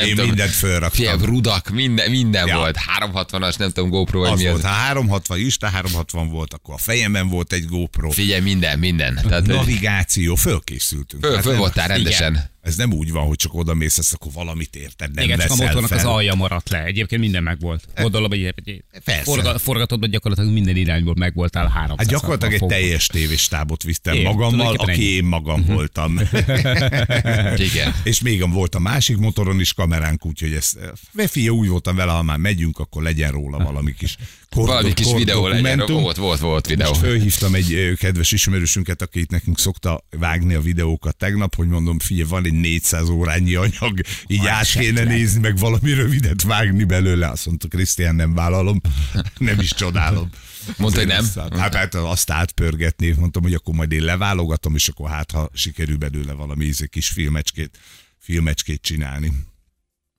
Én 0.06 0.10
tudom, 0.10 0.26
mindent 0.28 0.52
fölraktam. 0.52 0.90
Fiam, 1.06 1.26
rudak, 1.26 1.70
minden, 1.70 2.12
minden 2.12 2.48
Ja. 2.48 2.58
volt. 2.58 2.78
360-as, 3.00 3.58
nem 3.58 3.72
tudom, 3.72 3.90
GoPro 3.90 4.20
vagy 4.20 4.30
Az 4.32 4.40
mi 4.40 4.46
volt, 4.46 4.58
az. 4.58 4.64
ha 4.64 4.70
360 4.70 5.40
Isten 5.40 5.72
360 5.72 6.30
volt, 6.30 6.54
akkor 6.54 6.74
a 6.74 6.78
fejemben 6.78 7.28
volt 7.30 7.54
egy 7.54 7.66
GoPro. 7.66 8.10
Figyelj, 8.10 8.42
minden, 8.42 8.80
minden. 8.80 9.20
Tehát, 9.28 9.46
Navigáció, 9.46 10.36
fölkészültünk. 10.36 11.26
föl, 11.26 11.34
Hát 11.36 11.44
föl 11.44 11.56
voltál 11.58 11.88
rendesen. 11.88 12.50
Ez 12.68 12.76
nem 12.76 12.94
úgy 12.94 13.12
van, 13.12 13.28
hogy 13.28 13.36
csak 13.36 13.54
oda 13.54 13.74
mész, 13.74 13.98
ezt 13.98 14.14
akkor 14.14 14.32
valamit 14.32 14.76
érted, 14.76 15.14
nem 15.14 15.24
Igen, 15.24 15.40
csak 15.40 15.52
a 15.52 15.56
motornak 15.56 15.90
fel. 15.90 15.98
az 15.98 16.04
alja 16.06 16.34
maradt 16.34 16.70
le. 16.70 16.84
Egyébként 16.84 17.22
minden 17.22 17.44
megvolt. 17.44 17.88
Gondolom, 17.96 18.30
hogy 18.30 18.84
forga, 19.24 19.58
forgatodban 19.58 20.10
gyakorlatilag 20.10 20.54
minden 20.54 20.76
irányból 20.76 21.14
megvoltál 21.18 21.68
300 21.68 21.98
Hát 21.98 22.08
gyakorlatilag 22.08 22.54
egy 22.54 22.66
teljes 22.68 23.08
tévéstábot 23.08 23.84
visztem 23.84 24.14
Igen, 24.16 24.32
magammal, 24.34 24.76
aki 24.76 24.92
ennyi. 24.92 25.04
én 25.04 25.24
magam 25.24 25.66
voltam. 25.66 26.20
Igen. 27.72 27.94
És 28.04 28.22
még 28.22 28.52
volt 28.52 28.76
a 28.76 28.80
másik 28.80 29.18
motoron 29.18 29.60
is 29.60 29.74
kameránk, 29.74 30.26
úgyhogy 30.26 30.54
ezt, 30.54 30.78
eh, 31.16 31.28
fia, 31.28 31.52
úgy 31.52 31.68
voltam 31.68 31.96
vele, 31.96 32.12
ha 32.12 32.24
már 32.24 32.38
megyünk, 32.38 32.80
akkor 32.80 33.04
legyen 33.04 33.32
róla 33.32 33.58
valami 33.58 33.94
kis 33.94 34.16
kor, 34.50 34.68
Valami 34.68 34.94
kis 34.94 35.06
kor- 35.06 35.18
videó 35.18 35.48
legyen. 35.48 35.84
Volt, 35.88 36.18
volt, 36.18 36.40
volt 36.40 36.68
videó. 36.68 36.88
Most 36.88 37.02
fölhívtam 37.02 37.56
egy 37.56 37.94
kedves 38.00 38.32
ismerősünket, 38.32 39.02
aki 39.02 39.20
itt 39.20 39.30
nekünk 39.30 39.60
szokta 39.60 40.06
vágni 40.10 40.54
a 40.54 40.62
videókat 40.62 41.16
tegnap, 41.18 41.56
hogy 41.56 41.68
mondom, 41.68 42.00
figyelj, 42.00 42.30
van 42.30 42.46
egy 42.46 42.54
400 42.58 43.10
órányi 43.10 43.56
anyag, 43.56 44.00
így 44.28 44.46
át 44.48 44.70
kéne 44.72 45.04
nézni, 45.04 45.40
meg 45.40 45.58
valami 45.58 45.94
rövidet 45.94 46.42
vágni 46.42 46.84
belőle. 46.84 47.28
Azt 47.30 47.46
mondta, 47.46 47.68
Krisztián, 47.68 48.16
nem 48.16 48.34
vállalom, 48.34 48.82
nem 49.38 49.60
is 49.60 49.70
csodálom. 49.74 50.30
Mondta, 50.78 51.00
hogy 51.00 51.08
nem? 51.08 51.18
Azért 51.18 51.38
azt- 51.38 51.60
Hát, 51.60 51.76
hát 51.76 51.96
azt 51.96 52.32
átpörgetni, 52.32 53.14
mondtam, 53.20 53.42
hogy 53.44 53.54
akkor 53.54 53.74
majd 53.76 53.92
én 53.92 54.04
leválogatom, 54.04 54.76
és 54.76 54.88
akkor 54.88 55.10
hát, 55.10 55.32
ha 55.32 55.50
sikerül 55.54 55.98
belőle 55.98 56.34
valami 56.34 56.66
íze 56.66 56.86
kis 56.88 57.08
filmecskét, 57.08 57.78
filmecskét 58.20 58.82
csinálni. 58.82 59.32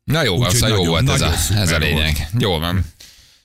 Na 0.05 0.23
jó, 0.23 0.37
Úgyhogy 0.37 0.55
szóval 0.55 0.69
jó 0.69 0.75
nagyon- 0.75 0.91
volt 0.91 1.09
ez 1.11 1.21
nagyon 1.21 1.35
a, 1.35 1.61
ez 1.63 1.69
a 1.71 1.79
volt. 1.79 1.83
lényeg. 1.83 2.29
Jó 2.39 2.59
van. 2.59 2.85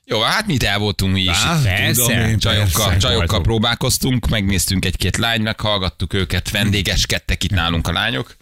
Jó, 0.06 0.22
hát 0.22 0.48
mit 0.48 0.64
el 0.64 0.80
voltunk 0.80 1.14
mi 1.14 1.22
is. 1.22 1.30
Á, 1.30 1.62
Persze. 1.64 2.30
én, 2.30 2.40
Csajokkal, 2.40 2.90
persze. 2.90 3.08
csajokkal 3.08 3.42
próbálkoztunk, 3.42 4.28
megnéztünk 4.30 4.86
egy-két 4.86 5.18
lány, 5.18 5.42
meghallgattuk 5.42 6.14
őket, 6.14 6.52
vendégeskedtek 6.52 7.44
itt 7.44 7.52
nálunk 7.52 7.88
a 7.88 7.92
lányok. 7.92 8.36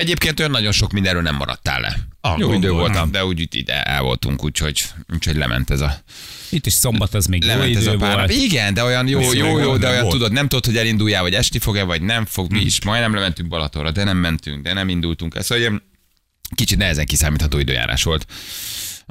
Egyébként 0.00 0.38
olyan 0.38 0.50
nagyon 0.50 0.72
sok 0.72 0.92
mindenről 0.92 1.22
nem 1.22 1.34
maradtál 1.36 1.80
le. 1.80 1.96
Ah, 2.20 2.38
Jó 2.38 2.52
idő 2.52 2.68
gondoltam. 2.68 2.94
volt, 2.94 3.10
de 3.10 3.24
úgy 3.24 3.40
itt 3.40 3.54
ide 3.54 3.82
el 3.82 4.02
voltunk, 4.02 4.44
úgyhogy, 4.44 4.84
úgyhogy 5.12 5.36
lement 5.36 5.70
ez 5.70 5.80
a, 5.80 5.94
Itt 6.50 6.66
is 6.66 6.72
szombat 6.72 7.14
az 7.14 7.26
még 7.26 7.42
jó 7.42 7.48
lement 7.48 7.76
ez 7.76 7.82
idő 7.82 7.90
a 7.90 7.96
pár 7.96 8.16
nap. 8.16 8.28
volt. 8.28 8.42
Igen, 8.42 8.74
de 8.74 8.84
olyan 8.84 9.08
jó, 9.08 9.32
jó, 9.32 9.58
jó, 9.58 9.76
de 9.76 9.88
olyan 9.88 10.00
volt. 10.02 10.12
tudod, 10.14 10.32
nem 10.32 10.48
tudod, 10.48 10.64
hogy 10.64 10.76
elinduljál, 10.76 11.22
vagy 11.22 11.34
esti 11.34 11.58
fog-e, 11.58 11.82
vagy 11.82 12.02
nem 12.02 12.24
fog, 12.26 12.50
mi 12.52 12.60
is. 12.60 12.84
Majdnem 12.84 13.14
lementünk 13.14 13.48
Balatonra, 13.48 13.90
de 13.90 14.04
nem 14.04 14.16
mentünk, 14.16 14.62
de 14.62 14.72
nem 14.72 14.88
indultunk. 14.88 15.34
Ez 15.34 15.44
szóval 15.44 15.62
ilyen 15.64 15.82
kicsit 16.54 16.78
nehezen 16.78 17.06
kiszámítható 17.06 17.58
időjárás 17.58 18.02
volt. 18.02 18.26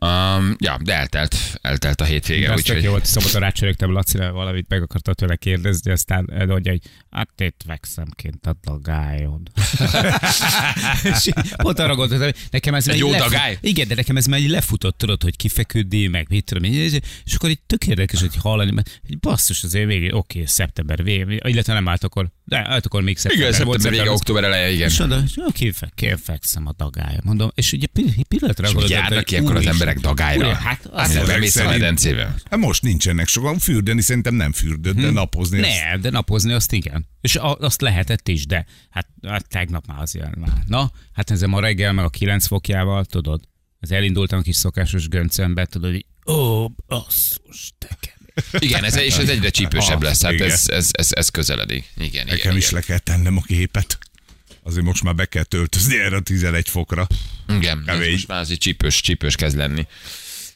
Um, 0.05 0.55
ja, 0.59 0.77
de 0.83 0.93
eltelt, 0.93 1.35
eltelt 1.61 2.01
a 2.01 2.03
hétvége, 2.03 2.47
tök 2.47 2.57
úgyhogy 2.57 2.83
jó 2.83 2.89
volt, 2.89 3.05
szombaton 3.05 3.41
rácsörögtem 3.41 3.91
Lacira, 3.91 4.31
valamit 4.31 4.65
meg 4.69 4.81
akarta 4.81 5.13
tőle 5.13 5.35
kérdezni, 5.35 5.91
aztán 5.91 6.29
mondja, 6.47 6.71
hogy 6.71 6.81
hát 7.09 7.29
itt 7.37 7.61
fekszem 7.67 8.07
kint 8.15 8.45
a 8.45 8.55
dagályod. 8.63 9.41
és 11.13 11.29
pont 11.55 11.79
arra 11.79 11.95
gondoltam, 11.95 12.27
hogy 12.27 12.37
nekem 12.51 12.73
ez 12.73 12.87
Egy 12.87 12.97
jó 12.97 13.11
lefut- 13.11 13.31
dagály? 13.31 13.57
Igen, 13.61 13.87
de 13.87 13.95
nekem 13.95 14.17
ez 14.17 14.25
már 14.25 14.39
így 14.39 14.49
lefutott, 14.49 14.97
tudod, 14.97 15.23
hogy 15.23 15.35
kifeküdni, 15.35 16.07
meg 16.07 16.25
mit 16.29 16.43
tudom 16.45 16.63
én, 16.63 16.73
és- 16.73 16.99
és 17.25 17.33
akkor 17.33 17.49
így 17.49 17.61
tök 17.67 17.87
érdekes, 17.87 18.19
hogy 18.19 18.35
hallani, 18.35 18.71
mert 18.71 18.99
egy 19.09 19.19
basszus 19.19 19.63
azért 19.63 19.87
végén, 19.87 20.13
oké, 20.13 20.45
szeptember 20.45 21.03
végén, 21.03 21.39
illetve 21.43 21.73
nem 21.73 21.87
állt 21.87 22.03
akkor, 22.03 22.29
de 22.49 22.67
állt 22.67 22.85
akkor 22.85 23.01
még 23.01 23.17
szeptember. 23.17 23.49
igen, 23.53 23.65
volt, 23.65 23.81
szeptember 23.81 24.05
vége, 24.05 24.17
szeptember- 24.17 24.19
október 24.21 24.43
eleje, 24.43 24.71
igen. 24.75 24.89
és 24.89 24.99
oda, 24.99 25.21
és 25.25 25.37
oké, 25.47 25.71
fe, 25.71 26.17
fekszem 26.23 26.67
a 26.67 26.71
dagályom, 26.77 27.19
mondom, 27.23 27.49
és 27.55 27.71
ugye 27.73 27.87
pi- 27.87 28.23
pillanatra 28.27 28.65
És 28.67 28.71
gondoltam, 28.73 28.97
járnak 28.99 29.17
hogy 29.17 29.23
ki 29.27 29.35
akkor 29.35 29.55
az 29.55 29.65
emberek 29.65 29.99
dagályra. 29.99 30.47
úr, 30.47 30.53
Hát 30.53 30.85
azt 30.85 31.13
Hát, 31.15 31.25
bemész 31.25 31.55
a 31.55 31.63
medencébe. 31.69 32.35
Hát 32.49 32.59
most 32.59 32.81
nincsenek 32.81 33.27
sokan, 33.27 33.59
fürdeni 33.59 34.01
szerintem 34.01 34.35
nem 34.35 34.51
fürdött, 34.51 34.95
de 34.95 35.09
napozni. 35.09 35.59
azt- 35.61 35.69
Ne, 35.91 35.97
de 35.97 36.09
napozni 36.09 36.53
azt 36.53 36.71
igen. 36.73 37.05
És 37.21 37.35
a, 37.35 37.55
azt 37.55 37.81
lehetett 37.81 38.27
is, 38.27 38.45
de 38.45 38.65
hát, 38.89 39.07
hát 39.27 39.47
tegnap 39.47 39.85
már 39.87 40.01
azért 40.01 40.35
már. 40.35 40.63
Na, 40.67 40.91
hát 41.13 41.31
ez 41.31 41.41
ma 41.41 41.59
reggel 41.59 41.93
meg 41.93 42.05
a 42.05 42.09
9 42.09 42.47
fokjával, 42.47 43.05
tudod, 43.05 43.41
az 43.79 43.91
elindultam 43.91 44.39
a 44.39 44.41
kis 44.41 44.55
szokásos 44.55 45.07
göncembe, 45.07 45.65
tudod, 45.65 45.93
így, 45.93 46.05
ó, 46.25 46.67
basszus, 46.87 47.73
te 47.77 47.87
kemény. 47.99 48.17
Igen, 48.59 48.83
ez, 48.83 48.95
és 48.97 49.17
ez 49.17 49.29
egyre 49.29 49.49
csípősebb 49.49 49.95
Ah, 49.97 50.01
lesz, 50.03 50.23
hát 50.23 50.31
igen. 50.31 50.51
ez, 50.51 50.63
ez, 50.67 50.87
ez, 50.91 51.07
ez 51.11 51.29
közeledik. 51.29 51.85
Igen, 51.97 52.07
igen, 52.09 52.25
Nekem 52.25 52.57
is 52.57 52.63
igen. 52.63 52.75
le 52.79 52.85
kell 52.85 52.97
tennem 52.97 53.37
a 53.37 53.41
képet. 53.41 53.97
Azért 54.63 54.85
most 54.85 55.03
már 55.03 55.15
be 55.15 55.25
kell 55.25 55.43
töltözni 55.43 55.97
erre 55.99 56.15
a 56.15 56.19
11 56.19 56.69
fokra. 56.69 57.07
igen 57.59 57.83
ez 57.85 57.97
most 58.11 58.27
már 58.27 58.39
azért 58.39 58.59
csípős, 58.59 59.01
csípős 59.01 59.35
kezd 59.35 59.57
lenni. 59.57 59.87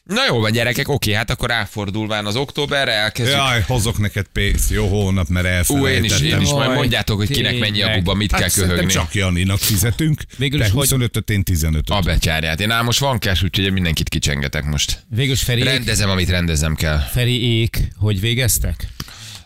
Na 0.04 0.24
jó 0.28 0.38
van, 0.40 0.52
gyerekek, 0.52 0.88
oké, 0.88 1.12
hát 1.12 1.30
akkor 1.30 1.48
ráfordulván 1.48 2.26
az 2.26 2.36
októberre 2.36 2.92
elkezdjük. 2.92 3.36
Jaj, 3.38 3.60
hozok 3.66 3.98
neked 3.98 4.26
pénzt, 4.32 4.70
jó 4.70 4.86
hónap, 4.88 5.28
mert 5.28 5.44
Ú, 5.46 5.48
elfelejtettem. 5.48 6.04
én 6.04 6.04
is, 6.26 6.32
én 6.32 6.40
is 6.40 6.50
majd 6.50 6.70
mondjátok, 6.74 7.16
hogy 7.16 7.28
kinek 7.30 7.58
mennyi 7.58 7.78
tényleg. 7.78 7.94
abuba, 7.96 8.14
mit 8.14 8.30
kell 8.30 8.40
Hát 8.40 8.50
szerintem 8.50 8.76
köhögni. 8.76 8.94
csak 9.00 9.14
Janinak 9.14 9.58
fizetünk. 9.58 10.22
Végül 10.36 10.58
Te 10.58 10.64
is 10.66 10.70
hogy- 10.72 10.88
25-öt, 10.88 11.30
én 11.30 11.42
15-öt. 11.42 11.90
A 11.90 12.00
betyárját. 12.00 12.60
Én 12.60 12.70
ám 12.70 12.84
most 12.84 12.98
van 12.98 13.20
cash, 13.20 13.44
úgyhogy 13.44 13.72
mindenkit 13.72 14.08
kicsengetek 14.08 14.64
most. 14.64 15.02
Végül 15.08 15.32
is 15.32 15.42
Feri, 15.42 15.62
Rendezem, 15.62 16.10
amit 16.10 16.28
rendeznem 16.28 16.74
kell. 16.74 16.98
Feri 16.98 17.60
ék, 17.60 17.88
hogy 17.96 18.20
végeztek? 18.20 18.88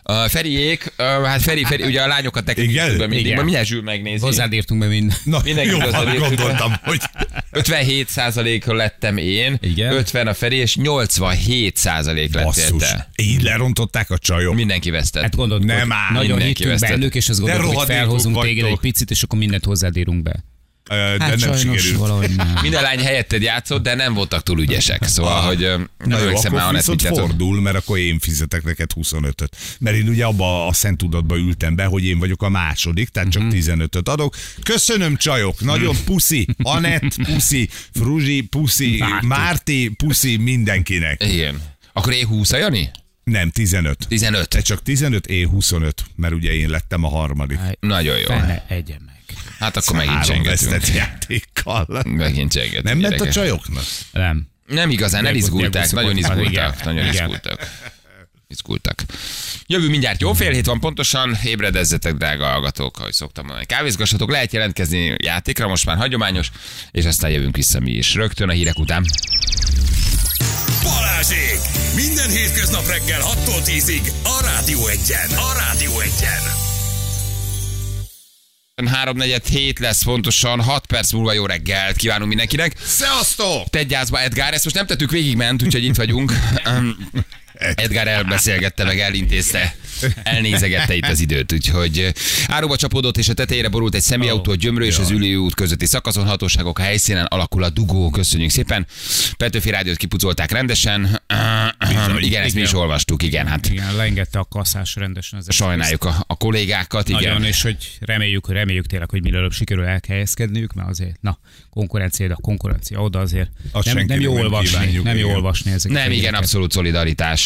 A 0.09 0.29
Feriék, 0.29 0.93
ö, 0.95 1.03
hát 1.03 1.41
Feri, 1.41 1.63
Feri, 1.63 1.83
ugye 1.83 2.01
a 2.01 2.07
lányokat 2.07 2.59
írtuk 2.59 2.97
be 2.97 3.07
mindig, 3.07 3.25
Igen. 3.25 3.35
ma 3.37 3.41
mindjárt 3.41 3.67
Zsül 3.67 3.81
megnézi. 3.81 4.23
Hozzád 4.23 4.53
írtunk 4.53 4.79
be 4.79 4.87
minden. 4.87 5.17
Na, 5.23 5.39
Mindenki 5.43 5.69
jó, 5.69 5.77
értük. 5.77 6.17
gondoltam, 6.19 6.73
hogy 6.83 6.99
57 7.51 8.09
százalékon 8.09 8.75
lettem 8.75 9.17
én, 9.17 9.57
Igen. 9.61 9.93
50 9.93 10.27
a 10.27 10.33
Feri, 10.33 10.55
és 10.55 10.75
87 10.75 11.75
százalék 11.75 12.33
lettél 12.33 12.69
te. 12.77 13.09
Így 13.15 13.41
lerontották 13.41 14.09
a 14.09 14.17
csajok. 14.17 14.55
Mindenki 14.55 14.89
vesztett. 14.89 15.21
Hát 15.21 15.35
gondolod, 15.35 15.65
Nem 15.65 15.79
hogy 15.79 15.89
áll, 15.91 16.13
nagyon 16.13 16.39
hittünk 16.39 16.79
bennük, 16.79 17.15
és 17.15 17.29
azt 17.29 17.39
gondoltuk, 17.39 17.75
hogy 17.75 17.85
felhozunk 17.85 18.41
téged 18.41 18.65
egy 18.65 18.79
picit, 18.79 19.11
és 19.11 19.23
akkor 19.23 19.39
mindent 19.39 19.65
hozzád 19.65 19.97
írunk 19.97 20.23
be. 20.23 20.43
De 20.89 20.95
Hát 21.19 21.39
nem 21.39 21.55
sikerült. 21.57 21.95
valahogy 21.95 22.35
nem. 22.35 22.53
Minden 22.61 22.81
lány 22.81 22.99
helyetted 22.99 23.41
játszott, 23.41 23.83
de 23.83 23.95
nem 23.95 24.13
voltak 24.13 24.43
túl 24.43 24.59
ügyesek. 24.61 25.03
Szóval, 25.03 25.41
hogy 25.41 25.63
ö, 25.63 25.77
nem 26.05 26.19
emlékszem 26.19 26.53
már, 26.53 26.73
viszont 26.73 27.01
fordul, 27.01 27.61
mert 27.61 27.75
akkor 27.75 27.97
én 27.97 28.19
fizetek 28.19 28.63
neked 28.63 28.89
25-öt. 28.95 29.55
Mert 29.79 29.95
én 29.95 30.07
ugye 30.07 30.25
abba 30.25 30.67
a 30.67 30.73
szent 30.73 30.97
tudatba 30.97 31.37
ültem 31.37 31.75
be, 31.75 31.85
hogy 31.85 32.03
én 32.05 32.19
vagyok 32.19 32.41
a 32.43 32.49
második, 32.49 33.09
tehát 33.09 33.29
Mhm. 33.33 33.39
csak 33.39 33.51
15-öt 33.51 34.09
adok. 34.09 34.35
Köszönöm, 34.63 35.15
csajok, 35.15 35.61
nagyon 35.61 35.95
puszi, 36.05 36.47
Anett, 36.57 37.15
puszi, 37.23 37.69
Fruzsi, 37.93 38.41
puszi, 38.41 38.95
Márti. 38.99 39.25
Márti, 39.27 39.89
puszi 39.97 40.37
mindenkinek. 40.37 41.23
Igen. 41.23 41.61
Akkor 41.93 42.13
én 42.13 42.25
20 42.27 42.51
a 42.51 42.57
Jani? 42.57 42.91
Nem, 43.23 43.49
15. 43.49 43.97
15. 44.07 44.47
Te 44.49 44.61
csak 44.61 44.83
15, 44.83 45.27
én 45.27 45.47
25, 45.47 46.03
mert 46.15 46.33
ugye 46.33 46.51
én 46.53 46.69
lettem 46.69 47.03
a 47.03 47.09
harmadik. 47.09 47.59
Nagyon 47.79 48.17
jó. 48.17 48.25
Fene, 48.25 48.65
egyen 48.67 49.01
meg. 49.05 49.08
Hát 49.59 49.77
akkor 49.77 49.95
megint 49.95 50.15
Három 50.15 50.43
csengetünk. 50.43 50.87
játékkal. 50.95 52.03
Megint 52.05 52.51
csengetünk. 52.51 52.83
Nem 52.83 52.97
ment 52.97 53.21
a 53.21 53.31
csajoknak? 53.31 53.83
Nem. 54.11 54.47
Nem 54.67 54.89
igazán, 54.89 55.23
nem 55.23 55.31
Megbusz- 55.33 55.51
izgulták, 55.53 55.91
megbuszok 55.91 55.99
nagyon 55.99 56.17
izgultak, 56.17 56.73
Igen. 56.81 56.93
nagyon 56.93 57.05
izgultak. 57.13 57.67
Izgultak. 58.47 59.03
Jövő 59.67 59.89
mindjárt 59.89 60.21
jó 60.21 60.33
fél 60.33 60.51
hét 60.51 60.65
van 60.65 60.79
pontosan, 60.79 61.37
ébredezzetek, 61.43 62.13
drága 62.13 62.45
hallgatók, 62.45 62.99
ahogy 62.99 63.13
szoktam 63.13 63.45
mondani. 63.45 63.65
Kávézgassatok, 63.65 64.31
lehet 64.31 64.53
jelentkezni 64.53 65.15
játékra, 65.23 65.67
most 65.67 65.85
már 65.85 65.97
hagyományos, 65.97 66.51
és 66.91 67.05
aztán 67.05 67.31
jövünk 67.31 67.55
vissza 67.55 67.79
mi 67.79 67.91
is. 67.91 68.13
Rögtön 68.13 68.49
a 68.49 68.51
hírek 68.51 68.79
után. 68.79 69.05
Balázsék! 70.83 71.59
Minden 71.95 72.29
hétköznap 72.29 72.87
reggel 72.87 73.21
6-tól 73.21 73.61
10-ig 73.65 74.11
a 74.23 74.41
Rádió 74.43 74.87
Egyen. 74.87 75.29
A 75.37 75.53
Rádió 75.57 75.99
Egyen. 75.99 76.68
347 78.87 79.79
lesz 79.79 80.03
pontosan, 80.03 80.61
6 80.61 80.85
perc 80.85 81.11
múlva 81.11 81.33
jó 81.33 81.45
reggelt 81.45 81.95
kívánunk 81.95 82.27
mindenkinek. 82.27 82.75
Szevasztok! 82.83 83.69
Tegyázba 83.69 84.19
Edgár, 84.19 84.53
ezt 84.53 84.63
most 84.63 84.75
nem 84.75 84.85
tettük 84.85 85.11
végigment, 85.11 85.63
úgyhogy 85.63 85.83
itt 85.83 85.95
vagyunk. 85.95 86.31
Edgár 87.59 88.07
elbeszélgette, 88.07 88.83
meg 88.83 88.99
elintézte, 88.99 89.75
elnézegette 90.23 90.95
itt 90.95 91.05
az 91.05 91.19
időt, 91.19 91.53
úgyhogy 91.53 92.13
áruba 92.47 92.75
csapódott 92.75 93.17
és 93.17 93.29
a 93.29 93.33
tetejére 93.33 93.67
borult 93.67 93.95
egy 93.95 94.01
személyautó, 94.01 94.51
a 94.51 94.55
Gyömrő 94.55 94.85
és 94.85 94.97
az 94.97 95.09
Ülő 95.09 95.35
út 95.35 95.53
közötti 95.53 95.85
szakaszon 95.85 96.25
hatóságok 96.25 96.79
a 96.79 96.81
helyszínen 96.81 97.25
alakul 97.25 97.63
a 97.63 97.69
dugó, 97.69 98.09
köszönjük 98.09 98.49
szépen. 98.49 98.87
Petőfi 99.37 99.69
rádiót 99.69 99.97
kipucolták 99.97 100.51
rendesen. 100.51 101.21
igen, 102.19 102.43
ezt 102.43 102.55
mi 102.55 102.61
is 102.61 102.73
olvastuk, 102.73 103.23
igen, 103.23 103.47
hát 103.47 103.69
Igen, 103.69 103.95
leengedte 103.95 104.39
a 104.39 104.45
kasszás 104.49 104.95
rendesen. 104.95 105.39
Az 105.39 105.55
sajnáljuk 105.55 106.03
a, 106.03 106.23
a 106.27 106.37
kollégákat, 106.37 107.09
igen. 107.09 107.21
Nagyon, 107.21 107.43
és 107.43 107.61
hogy 107.61 107.97
reméljük, 107.99 108.51
reméljük 108.51 108.85
tényleg, 108.85 109.09
hogy 109.09 109.21
minél 109.21 109.37
előbb 109.37 109.51
sikerül 109.51 109.83
elhelyezkedniük, 109.83 110.73
mert 110.73 110.89
azért, 110.89 111.21
na, 111.21 111.39
konkurencia 111.69 112.25
ide, 112.25 112.35
konkurencia 112.41 113.01
oda 113.01 113.19
azért. 113.19 113.49
Azt 113.71 113.93
nem, 113.93 114.05
nem 114.05 114.19
jó 114.19 114.33
olvasni, 114.33 114.99
nem 115.03 115.17
jó 115.17 115.25
igen. 115.25 115.35
olvasni 115.35 115.71
ezeket. 115.71 115.97
Nem, 115.97 116.09
a 116.09 116.13
igen, 116.13 116.33
abszolút 116.33 116.71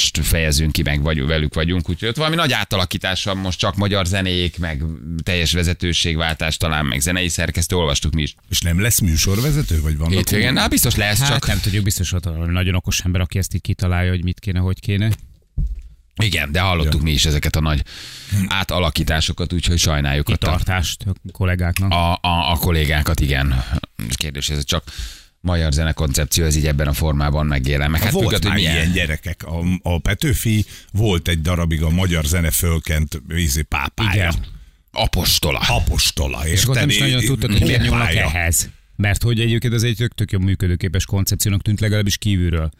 szolidaritást 0.03 0.21
fejezünk 0.21 0.71
ki, 0.71 0.81
meg 0.81 1.01
vagy, 1.01 1.25
velük 1.25 1.53
vagyunk, 1.53 1.89
úgyhogy 1.89 2.07
ott 2.07 2.15
valami 2.15 2.35
nagy 2.35 2.51
átalakítás 2.51 3.23
van, 3.23 3.37
most 3.37 3.59
csak 3.59 3.75
magyar 3.75 4.05
zenék, 4.05 4.57
meg 4.57 4.83
teljes 5.23 5.51
vezetőségváltás 5.51 6.57
talán, 6.57 6.85
meg 6.85 6.99
zenei 6.99 7.27
szerkesztő, 7.27 7.75
olvastuk 7.75 8.13
mi 8.13 8.21
is. 8.21 8.35
És 8.49 8.59
nem 8.61 8.81
lesz 8.81 8.99
műsorvezető, 8.99 9.81
vagy 9.81 9.97
vannak? 9.97 10.13
Hétvégén, 10.13 10.57
hát 10.57 10.69
biztos 10.69 10.95
lesz, 10.95 11.19
Hát 11.19 11.29
csak 11.29 11.47
nem 11.47 11.59
tudjuk, 11.59 11.83
biztos 11.83 12.09
valami 12.09 12.53
nagyon 12.53 12.75
okos 12.75 12.99
ember, 12.99 13.21
aki 13.21 13.37
ezt 13.37 13.53
így 13.53 13.61
kitalálja, 13.61 14.09
hogy 14.09 14.23
mit 14.23 14.39
kéne, 14.39 14.59
hogy 14.59 14.79
kéne. 14.79 15.11
igen, 16.21 16.51
de 16.51 16.59
hallottuk 16.59 17.01
mi 17.01 17.11
is 17.11 17.25
ezeket 17.25 17.55
a 17.55 17.61
nagy 17.61 17.83
átalakításokat, 18.47 19.53
úgyhogy 19.53 19.79
sajnáljuk 19.79 20.29
ott 20.29 20.43
a, 20.43 20.45
Kitartást 20.45 21.03
a 21.05 21.31
kollégáknak. 21.31 21.91
a, 21.91 22.11
a, 22.13 22.51
a 22.51 22.57
kollégákat, 22.57 23.19
igen. 23.19 23.63
Kérdés, 24.15 24.49
ez 24.49 24.63
csak 24.65 24.83
magyar 25.43 25.71
zene 25.71 25.91
koncepció, 25.91 26.43
ez 26.45 26.55
így 26.55 26.67
ebben 26.67 26.87
a 26.87 26.93
formában 26.93 27.45
megjelen. 27.45 27.91
Meg 27.91 28.01
Hát 28.01 28.11
volt 28.11 28.33
függ, 28.33 28.43
már 28.43 28.55
milyen. 28.55 28.75
ilyen 28.75 28.91
gyerekek. 28.91 29.43
A, 29.43 29.63
a 29.81 29.99
Petőfi 29.99 30.65
volt 30.91 31.27
egy 31.27 31.41
darabig 31.41 31.81
a 31.81 31.89
magyar 31.89 32.25
zene 32.25 32.51
fölkent 32.51 33.21
vízi 33.27 33.61
pápája. 33.61 34.13
Igen. 34.13 34.35
Apostola. 34.91 35.59
Apostola, 35.67 36.47
És 36.47 36.63
akkor 36.63 36.75
nem 36.75 36.89
is 36.89 36.97
nagyon 36.97 37.23
tudtak, 37.23 37.51
hogy 37.51 37.61
miért 37.61 37.81
nyúlnak 37.81 38.13
ehhez. 38.13 38.69
Mert 38.95 39.23
hogy 39.23 39.39
egyébként 39.39 39.73
az 39.73 39.83
egy 39.83 39.95
tök, 39.95 40.13
tök 40.13 40.31
jó 40.31 40.39
működőképes 40.39 41.05
koncepciónak 41.05 41.61
tűnt 41.61 41.79
legalábbis 41.79 42.17
kívülről. 42.17 42.71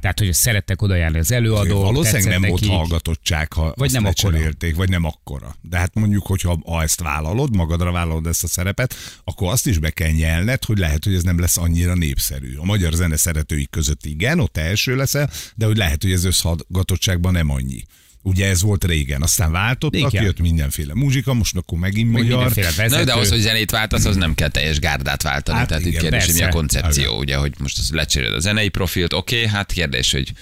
Tehát, 0.00 0.18
hogy 0.18 0.32
szerettek 0.32 0.82
oda 0.82 0.94
járni 0.94 1.18
az 1.18 1.32
előadók, 1.32 1.82
Valószínűleg 1.82 2.40
nem 2.40 2.50
volt 2.50 2.66
hallgatottság, 2.66 3.52
ha 3.52 3.72
Vagy 3.76 3.92
nem 3.92 4.04
lecserélték, 4.04 4.76
vagy 4.76 4.88
nem 4.88 5.04
akkora. 5.04 5.56
De 5.60 5.78
hát 5.78 5.94
mondjuk, 5.94 6.26
hogyha 6.26 6.60
ha 6.64 6.82
ezt 6.82 7.00
vállalod, 7.00 7.56
magadra 7.56 7.92
vállalod 7.92 8.26
ezt 8.26 8.44
a 8.44 8.46
szerepet, 8.46 8.94
akkor 9.24 9.52
azt 9.52 9.66
is 9.66 9.78
be 9.78 9.90
kell 9.90 10.10
nyelned, 10.10 10.64
hogy 10.64 10.78
lehet, 10.78 11.04
hogy 11.04 11.14
ez 11.14 11.22
nem 11.22 11.38
lesz 11.38 11.56
annyira 11.56 11.94
népszerű. 11.94 12.56
A 12.56 12.64
magyar 12.64 12.92
zene 12.92 13.16
szeretői 13.16 13.66
között 13.70 14.04
igen, 14.04 14.40
ott 14.40 14.56
első 14.56 14.96
leszel, 14.96 15.30
de 15.54 15.66
hogy 15.66 15.76
lehet, 15.76 16.02
hogy 16.02 16.12
ez 16.12 16.24
összhallgatottságban 16.24 17.32
nem 17.32 17.50
annyi. 17.50 17.84
Ugye 18.22 18.46
ez 18.46 18.62
volt 18.62 18.84
régen, 18.84 19.22
aztán 19.22 19.52
váltottak, 19.52 20.12
Igen. 20.12 20.24
jött 20.24 20.40
mindenféle 20.40 20.94
muzsika, 20.94 21.34
most 21.34 21.56
akkor 21.56 21.78
megint 21.78 22.12
Meg 22.12 22.22
magyar. 22.22 22.52
vezető. 22.54 22.96
Na, 22.96 23.04
de 23.04 23.12
ahhoz, 23.12 23.28
hogy 23.28 23.38
zenét 23.38 23.70
váltasz, 23.70 24.04
az 24.04 24.16
nem 24.16 24.34
kell 24.34 24.48
teljes 24.48 24.78
gárdát 24.78 25.22
váltani. 25.22 25.58
Hát 25.58 25.68
Tehát 25.68 25.82
itt 25.82 25.88
igen, 25.88 26.00
kérdés, 26.00 26.24
hogy 26.24 26.34
mi 26.34 26.42
a 26.42 26.48
koncepció, 26.48 27.18
ugye, 27.18 27.36
hogy 27.36 27.54
most 27.58 27.78
az 27.78 27.90
lecseréled 27.90 28.34
a 28.36 28.40
zenei 28.40 28.68
profilt, 28.68 29.12
oké, 29.12 29.36
okay, 29.36 29.48
hát 29.48 29.72
kérdés, 29.72 30.12
hogy 30.12 30.32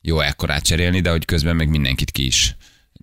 jó 0.00 0.20
ekkorát 0.20 0.64
cserélni, 0.64 1.00
de 1.00 1.10
hogy 1.10 1.24
közben 1.24 1.56
meg 1.56 1.68
mindenkit 1.68 2.10
ki 2.10 2.26
is 2.26 2.56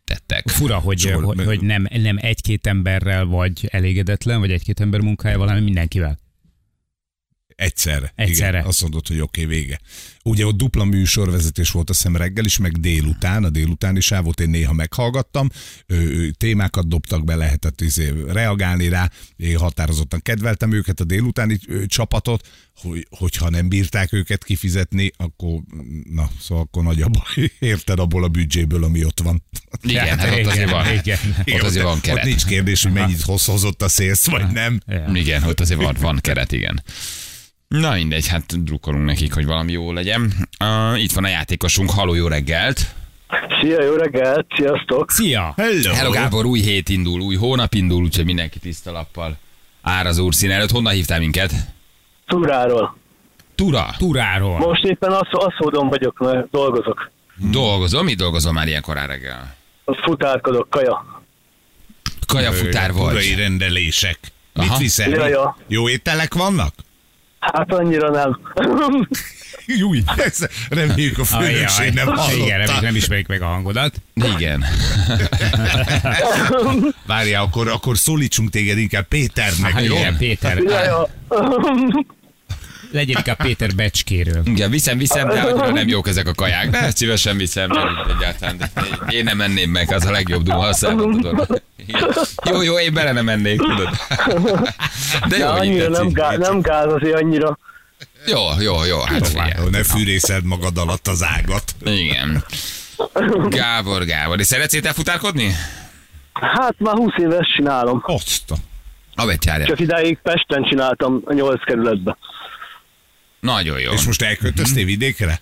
tettek. 0.03 0.47
Fura, 0.47 0.77
hogy, 0.77 0.99
Zsolt, 0.99 1.25
hogy, 1.25 1.45
hogy 1.45 1.61
nem, 1.61 1.87
nem 1.91 2.17
egy-két 2.21 2.67
emberrel 2.67 3.25
vagy 3.25 3.67
elégedetlen, 3.71 4.39
vagy 4.39 4.51
egy-két 4.51 4.79
ember 4.79 4.99
munkájával, 4.99 5.47
hanem 5.47 5.63
mindenkivel. 5.63 6.19
Egyszerre. 7.61 8.13
Egyszerre. 8.15 8.57
Igen, 8.57 8.67
azt 8.69 8.81
mondod, 8.81 9.07
hogy 9.07 9.19
oké, 9.19 9.43
okay, 9.43 9.57
vége. 9.57 9.79
Ugye 10.23 10.45
ott 10.45 10.57
dupla 10.57 10.83
műsorvezetés 10.83 11.71
volt 11.71 11.89
a 11.89 11.93
szem 11.93 12.15
reggel 12.15 12.45
is, 12.45 12.57
meg 12.57 12.79
délután, 12.79 13.43
a 13.43 13.49
délutáni 13.49 13.99
sávot 13.99 14.39
én 14.39 14.49
néha 14.49 14.73
meghallgattam, 14.73 15.49
ö, 15.85 16.27
témákat 16.37 16.87
dobtak 16.87 17.23
be, 17.23 17.35
lehetett 17.35 17.81
izé, 17.81 18.13
reagálni 18.27 18.89
rá, 18.89 19.09
én 19.35 19.57
határozottan 19.57 20.21
kedveltem 20.21 20.71
őket, 20.71 20.99
a 20.99 21.03
délutáni 21.03 21.59
csapatot, 21.85 22.47
hogy, 22.75 23.07
hogyha 23.09 23.49
nem 23.49 23.69
bírták 23.69 24.13
őket 24.13 24.43
kifizetni, 24.43 25.11
akkor, 25.17 25.59
na, 26.11 26.29
szóval 26.39 26.63
akkor 26.63 26.83
nagy 26.83 27.01
a 27.01 27.07
baj, 27.07 27.51
érted 27.59 27.99
abból 27.99 28.23
a 28.23 28.27
büdzséből, 28.27 28.83
ami 28.83 29.05
ott 29.05 29.19
van. 29.19 29.43
Igen, 29.81 30.19
hát 30.19 30.39
ott 30.39 30.45
azért 30.45 30.69
van. 30.69 30.93
Igen. 30.93 31.17
Ott 31.53 31.61
azért 31.61 31.83
van 31.83 31.93
ott 31.93 32.01
keret. 32.01 32.23
nincs 32.23 32.45
kérdés, 32.45 32.83
hogy 32.83 32.91
mennyit 32.91 33.21
hoz- 33.21 33.45
hozott 33.45 33.81
a 33.81 33.89
szélsz, 33.89 34.29
vagy 34.29 34.51
nem. 34.51 34.79
Igen, 35.13 35.43
ott 35.43 35.59
azért 35.59 35.81
van, 35.81 35.95
van 35.99 36.19
keret, 36.21 36.51
igen. 36.51 36.83
Na 37.79 37.93
mindegy, 37.93 38.27
hát 38.27 38.63
drukkolunk 38.63 39.05
nekik, 39.05 39.33
hogy 39.33 39.45
valami 39.45 39.71
jó 39.71 39.91
legyen. 39.91 40.33
Uh, 40.63 41.01
itt 41.03 41.11
van 41.11 41.23
a 41.23 41.27
játékosunk, 41.27 41.89
haló 41.91 42.13
jó 42.13 42.27
reggelt. 42.27 42.79
Szia, 43.61 43.83
jó 43.83 43.93
reggelt, 43.93 44.45
sziasztok! 44.55 45.11
Szia! 45.11 45.53
Hello. 45.57 45.93
Hello 45.93 46.11
Gábor, 46.11 46.45
új 46.45 46.59
hét 46.59 46.89
indul, 46.89 47.19
új 47.21 47.35
hónap 47.35 47.73
indul, 47.73 48.03
úgyhogy 48.03 48.25
mindenki 48.25 48.59
tiszta 48.59 48.91
lappal 48.91 49.37
ár 49.81 50.05
az 50.05 50.17
úrszín 50.17 50.51
előtt. 50.51 50.69
Honnan 50.71 50.93
hívtál 50.93 51.19
minket? 51.19 51.51
Túráról. 52.27 52.97
Tura. 53.55 53.85
Turáról. 53.97 54.57
Most 54.57 54.83
éppen 54.83 55.11
asz- 55.11 55.33
aszódon 55.33 55.87
vagyok, 55.87 56.19
mert 56.19 56.49
dolgozok. 56.49 57.11
Dolgozom, 57.35 58.05
mi 58.05 58.13
dolgozom 58.13 58.53
már 58.53 58.67
ilyen 58.67 58.81
korán 58.81 59.07
reggel? 59.07 59.55
Futárkodok, 59.85 60.69
kaja. 60.69 61.21
Kajafutár 62.27 62.93
vagy. 62.93 63.07
Turai 63.07 63.35
rendelések. 63.35 64.19
Mit 64.53 64.67
Aha. 64.69 64.77
viszel? 64.77 65.09
Ja, 65.09 65.27
ja. 65.27 65.57
Jó 65.67 65.89
ételek 65.89 66.33
vannak? 66.33 66.73
Hát 67.41 67.73
annyira 67.73 68.09
nem. 68.09 68.39
Júj, 69.65 70.03
ez, 70.17 70.37
reméljük 70.69 71.17
a 71.17 71.23
főnökség 71.23 71.93
nem 71.93 72.07
Igen, 72.07 72.17
hallotta. 72.17 72.45
reméljük, 72.57 72.81
nem 72.81 72.95
ismerik 72.95 73.27
meg 73.27 73.41
a 73.41 73.45
hangodat. 73.45 73.95
Igen. 74.37 74.65
Várjál, 77.07 77.43
akkor, 77.43 77.67
akkor 77.67 77.97
szólítsunk 77.97 78.49
téged 78.49 78.77
inkább 78.77 79.07
Péternek, 79.07 79.71
Hát 79.71 79.85
jó? 79.85 79.95
igen, 79.95 80.17
Péter. 80.17 80.57
Ja, 80.57 80.83
ja. 80.83 81.07
Legyen 82.91 83.17
inkább 83.17 83.37
Péter 83.37 83.75
Becskéről. 83.75 84.41
Igen, 84.45 84.69
viszem, 84.69 84.97
viszem, 84.97 85.27
de 85.27 85.41
annyira 85.41 85.71
nem 85.71 85.87
jók 85.87 86.07
ezek 86.07 86.27
a 86.27 86.33
kaják. 86.33 86.69
De 86.69 86.77
ezt 86.77 86.97
szívesen 86.97 87.37
viszem, 87.37 87.69
nem 87.69 87.87
egyáltalán. 88.17 88.57
De 88.57 88.71
én 89.09 89.23
nem 89.23 89.37
menném 89.37 89.69
meg, 89.69 89.91
az 89.91 90.05
a 90.05 90.11
legjobb 90.11 90.43
duma, 90.43 90.67
azt 90.67 90.87
tudod. 90.87 91.61
Jó, 92.49 92.61
jó, 92.61 92.79
én 92.79 92.93
bele 92.93 93.11
nem 93.11 93.25
mennék, 93.25 93.59
tudod. 93.59 93.89
De 95.27 95.27
De 95.27 95.37
jó, 95.37 95.53
így 95.53 95.59
annyira 95.59 95.89
nem, 95.89 96.11
gáz, 96.11 96.37
nem 96.37 96.61
gáz 96.61 96.93
azért 96.93 97.21
annyira. 97.21 97.57
Jó, 98.27 98.39
jó, 98.59 98.83
jó, 98.83 98.99
hát 98.99 99.27
figyelj. 99.27 99.69
Ne 99.71 99.83
fűrészed 99.83 100.43
magad 100.43 100.77
alatt 100.77 101.07
az 101.07 101.23
ágat. 101.23 101.75
Igen. 101.83 102.43
Gábor, 103.49 104.05
Gábor. 104.05 104.39
És 104.39 104.45
szeretsz 104.47 104.93
futárkodni? 104.93 105.55
Hát 106.33 106.75
már 106.77 106.95
20 106.95 107.13
éves 107.17 107.47
csinálom. 107.55 108.03
Azt 108.05 108.51
a... 108.51 108.55
A 109.15 109.25
betyárja. 109.25 109.65
Csak 109.65 109.79
idáig 109.79 110.19
Pesten 110.23 110.63
csináltam 110.63 111.21
a 111.25 111.33
8 111.33 111.63
kerületbe. 111.63 112.17
Nagyon 113.41 113.79
jó. 113.79 113.91
És 113.91 114.05
most 114.05 114.21
elköltöztél 114.21 114.85
vidékre? 114.85 115.41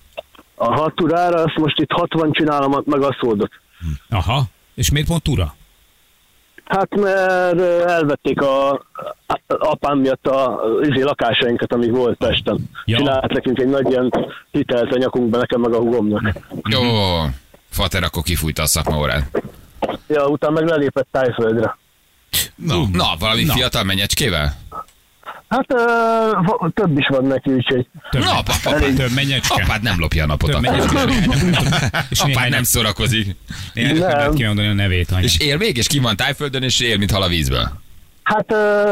A 0.55 0.73
haturára, 0.73 1.43
azt 1.43 1.57
most 1.57 1.79
itt 1.79 1.91
60 1.91 2.31
csinálom, 2.31 2.83
meg 2.85 3.01
a 3.01 3.17
szódot. 3.21 3.51
Aha. 4.09 4.43
És 4.75 4.91
miért 4.91 5.07
pont 5.07 5.27
ura? 5.27 5.55
Hát 6.65 6.95
mert 6.95 7.59
elvették 7.89 8.41
a, 8.41 8.85
apám 9.47 9.97
miatt 9.97 10.27
a 10.27 10.61
izé, 10.81 11.01
lakásainkat, 11.01 11.73
amíg 11.73 11.91
volt 11.91 12.17
Pesten. 12.17 12.55
Ja. 12.55 12.63
Ja. 12.85 12.97
Csinált 12.97 13.33
nekünk 13.33 13.59
egy 13.59 13.67
nagy 13.67 13.89
ilyen 13.89 14.11
hitelt 14.51 14.93
a 14.93 14.97
nyakunkba, 14.97 15.37
nekem 15.37 15.61
meg 15.61 15.73
a 15.73 15.77
hugomnak. 15.77 16.35
Jó. 16.69 16.81
Fater 17.69 18.03
akkor 18.03 18.23
kifújta 18.23 18.61
a 18.61 18.65
szakmaórát. 18.65 19.41
Ja, 20.07 20.27
utána 20.27 20.53
meg 20.53 20.67
lelépett 20.67 21.07
Tájföldre. 21.11 21.77
Na, 22.55 22.87
Na, 22.91 23.15
valami 23.19 23.43
Na. 23.43 23.53
fiatal 23.53 23.83
menyecskével? 23.83 24.57
Hát 25.49 25.73
ö, 25.73 26.67
több 26.73 26.97
is 26.97 27.07
van 27.07 27.25
neki, 27.25 27.51
úgyhogy 27.51 27.87
Több, 28.11 28.21
Na, 28.23 28.31
apa, 28.37 28.53
apa, 28.63 28.79
több 28.79 29.11
menyecske. 29.15 29.63
apád 29.63 29.81
nem 29.81 29.99
lopja 29.99 30.23
a 30.23 30.27
napot. 30.27 30.51
Több 30.51 30.61
menyecske. 30.61 30.99
És 32.09 32.19
Apád 32.19 32.49
nem 32.49 32.63
szórakozik. 32.63 33.35
Nem 33.73 33.95
Nem. 33.97 34.33
kimondani 34.33 34.67
a 34.67 34.73
nevét, 34.73 35.11
anya. 35.11 35.23
És 35.23 35.37
él 35.39 35.57
még, 35.57 35.77
és 35.77 35.87
ki 35.87 35.99
van 35.99 36.15
tájföldön, 36.15 36.63
és 36.63 36.79
él, 36.79 36.97
mint 36.97 37.11
hal 37.11 37.21
a 37.21 37.27
vízből. 37.27 37.69
hát 38.23 38.51
ö, 38.51 38.91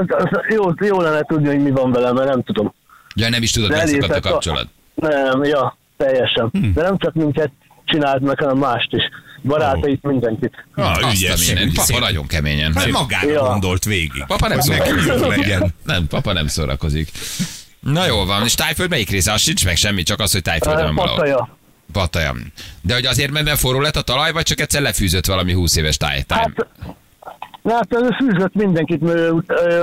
jó, 0.50 0.64
jó 0.86 1.02
lenne 1.02 1.22
tudni, 1.22 1.48
hogy 1.48 1.60
mi 1.64 1.72
van 1.72 1.92
velem, 1.92 2.16
mert 2.16 2.30
nem 2.30 2.44
tudom. 2.44 2.74
Ja, 3.16 3.30
nem 3.30 3.42
is 3.42 3.52
tudod, 3.52 3.70
megszakadt 3.70 4.26
a 4.26 4.30
kapcsolat. 4.30 4.68
Nem, 4.96 5.44
ja, 5.44 5.78
teljesen. 5.98 6.50
Hm. 6.52 6.72
De 6.74 6.82
nem 6.82 6.98
csak 6.98 7.14
minket 7.14 7.52
csinált 7.88 8.22
meg, 8.22 8.40
hanem 8.40 8.58
mást 8.58 8.88
is. 8.92 9.04
Barátait, 9.44 10.02
mindenkit. 10.04 10.66
ah, 10.76 10.92
Azt 10.92 11.02
a 11.04 11.08
ügyes. 11.12 11.48
minden. 11.48 11.72
Papa 11.74 12.00
nagyon 12.00 12.28
keményen. 12.28 12.74
Hát 12.76 12.92
magára 12.92 13.32
Ja. 13.32 13.44
gondolt 13.44 13.84
végig. 13.86 14.24
Papa 14.28 14.48
nem 14.48 14.60
szórakozik. 14.60 15.56
Nem, 15.86 16.08
papa 16.08 16.34
nem 16.34 16.48
szórakozik. 16.48 17.12
Na 17.80 18.06
jó 18.06 18.26
van, 18.26 18.44
és 18.44 18.56
Tájföld 18.56 18.90
melyik 18.90 19.10
része? 19.10 19.32
Az 19.32 19.42
sincs 19.42 19.66
meg 19.66 19.76
semmi, 19.76 20.04
csak 20.04 20.20
az, 20.20 20.32
hogy 20.32 20.42
Tájföldön 20.42 20.86
van 20.86 20.96
valahol. 20.96 21.16
Pattaja. 21.18 21.50
Pattaja. 21.92 22.34
De 22.82 22.94
hogy 22.94 23.06
azért, 23.06 23.32
mert 23.32 23.46
mert 23.46 23.60
forró 23.60 23.80
lett 23.82 23.96
a 23.96 24.02
talaj, 24.02 24.32
vagy 24.32 24.44
csak 24.44 24.60
egyszer 24.60 24.82
lefűzött 24.82 25.26
valami 25.26 25.54
20 25.54 25.76
éves 25.76 25.98
táj? 25.98 26.24
Hát, 26.28 26.68
Hát 27.70 27.88
fűzött 28.18 28.54
mindenkit, 28.54 29.02
mert 29.02 29.32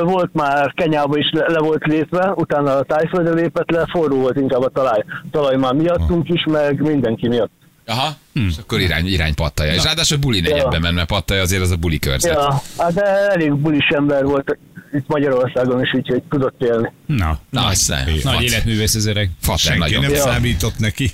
volt 0.00 0.34
már 0.34 0.72
Kenyába 0.76 1.18
is 1.18 1.30
le, 1.32 1.44
le 1.48 1.58
volt 1.58 1.84
lépve, 1.86 2.32
utána 2.34 2.76
a 2.76 2.82
tájföldre 2.82 3.34
lépett 3.34 3.70
le, 3.70 3.86
forró 3.92 4.16
volt 4.20 4.36
inkább 4.36 4.62
a 4.62 4.68
talaj. 4.68 5.04
Talaj 5.30 5.56
már 5.56 5.72
miattunk 5.72 6.28
is, 6.28 6.44
meg 6.50 6.80
mindenki 6.80 7.28
miatt. 7.28 7.50
Aha, 7.86 8.16
és 8.32 8.56
akkor 8.60 8.80
irány, 8.80 9.06
irány 9.06 9.34
pattaja. 9.34 9.74
És 9.74 9.82
ráadásul 9.82 10.18
buli 10.18 10.40
negyedben 10.40 10.80
ment, 10.80 10.94
mert 10.94 11.08
pattaja 11.08 11.42
azért 11.42 11.62
az 11.62 11.70
a 11.70 11.76
buli 11.76 11.98
körzet. 11.98 12.32
Ja, 12.32 12.62
hát 12.78 12.92
de 12.92 13.02
elég 13.04 13.54
bulis 13.54 13.86
ember 13.88 14.24
volt 14.24 14.58
itt 14.92 15.06
Magyarországon 15.06 15.82
is, 15.82 15.92
úgyhogy 15.94 16.22
tudott 16.22 16.62
élni. 16.62 16.92
Na, 17.06 17.38
Na, 17.50 17.60
nagy, 17.60 17.76
nagy 17.88 18.20
Fat- 18.20 18.40
életművész 18.42 18.94
az 18.94 19.06
öreg. 19.06 19.30
Senki 19.56 19.78
nagyon. 19.78 20.00
nem 20.02 20.10
Ja. 20.10 20.16
számított 20.20 20.78
neki. 20.78 21.10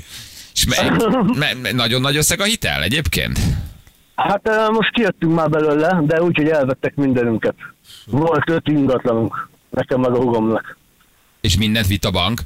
És 0.55 0.65
me, 0.67 0.91
me, 1.39 1.55
me, 1.63 1.73
nagyon 1.73 2.01
nagy 2.01 2.17
összeg 2.17 2.41
a 2.41 2.45
hitel 2.45 2.83
egyébként? 2.83 3.39
Hát 4.15 4.51
most 4.73 4.91
kijöttünk 4.93 5.35
már 5.35 5.49
belőle, 5.49 6.01
de 6.07 6.23
úgy, 6.23 6.37
hogy 6.37 6.49
elvettek 6.49 6.95
mindenünket. 6.95 7.55
Volt 8.07 8.51
öt 8.51 8.69
ingatlanunk, 8.69 9.49
nekem 9.71 10.01
meg 10.01 10.11
a 10.11 10.17
hugomnak. 10.17 10.79
És 11.41 11.57
mindent 11.57 11.87
vitt 11.87 12.05
a 12.05 12.11
bank? 12.11 12.41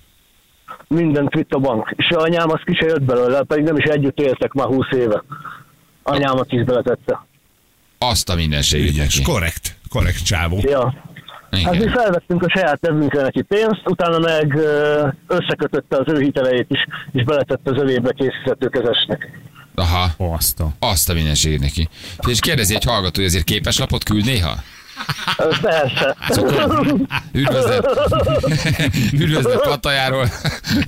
Mindent 0.88 1.34
vitt 1.34 1.52
a 1.52 1.58
bank. 1.58 1.92
És 1.96 2.08
a 2.08 2.20
anyám 2.20 2.50
az 2.50 2.60
ki 2.64 2.74
se 2.74 2.86
jött 2.86 3.02
belőle, 3.02 3.42
pedig 3.42 3.64
nem 3.64 3.76
is 3.76 3.84
együtt 3.84 4.20
éltek 4.20 4.52
már 4.52 4.66
20 4.66 4.86
éve. 4.96 5.22
Anyámat 6.02 6.52
is 6.52 6.64
beletette. 6.64 7.26
Azt 7.98 8.28
a 8.28 8.34
mindenségét 8.34 8.88
Ügyes, 8.90 9.16
neki. 9.18 9.30
korrekt. 9.30 9.76
Korrekt 9.88 10.24
csávó. 10.24 10.58
Ja. 10.62 10.94
Hát 11.50 11.70
mi 11.72 11.76
Igen. 11.76 11.92
felvettünk 11.92 12.42
a 12.42 12.50
saját 12.50 12.80
nevünkre 12.80 13.22
neki 13.22 13.42
pénzt, 13.42 13.80
utána 13.84 14.18
meg 14.18 14.58
összekötötte 15.26 15.96
az 15.96 16.12
ő 16.12 16.20
hiteleit 16.20 16.66
is, 16.70 16.86
és 17.12 17.24
beletette 17.24 17.70
az 17.70 17.80
övébe 17.80 18.12
készítetőkezesnek. 18.12 19.40
Aha, 19.74 20.08
Azt 20.16 20.60
a. 20.60 20.68
azt 20.78 21.08
a 21.10 21.14
mindenségét 21.14 21.60
neki. 21.60 21.88
És 22.26 22.40
kérdezi 22.40 22.74
egy 22.74 22.84
hallgató, 22.84 23.14
hogy 23.14 23.24
azért 23.24 23.44
képes 23.44 23.78
lapot 23.78 24.04
küld 24.04 24.24
néha? 24.24 24.54
Persze. 25.60 26.16
Üdvözlet! 27.32 27.86
Üdvözlet 29.12 29.60
Pattajáról! 29.62 30.28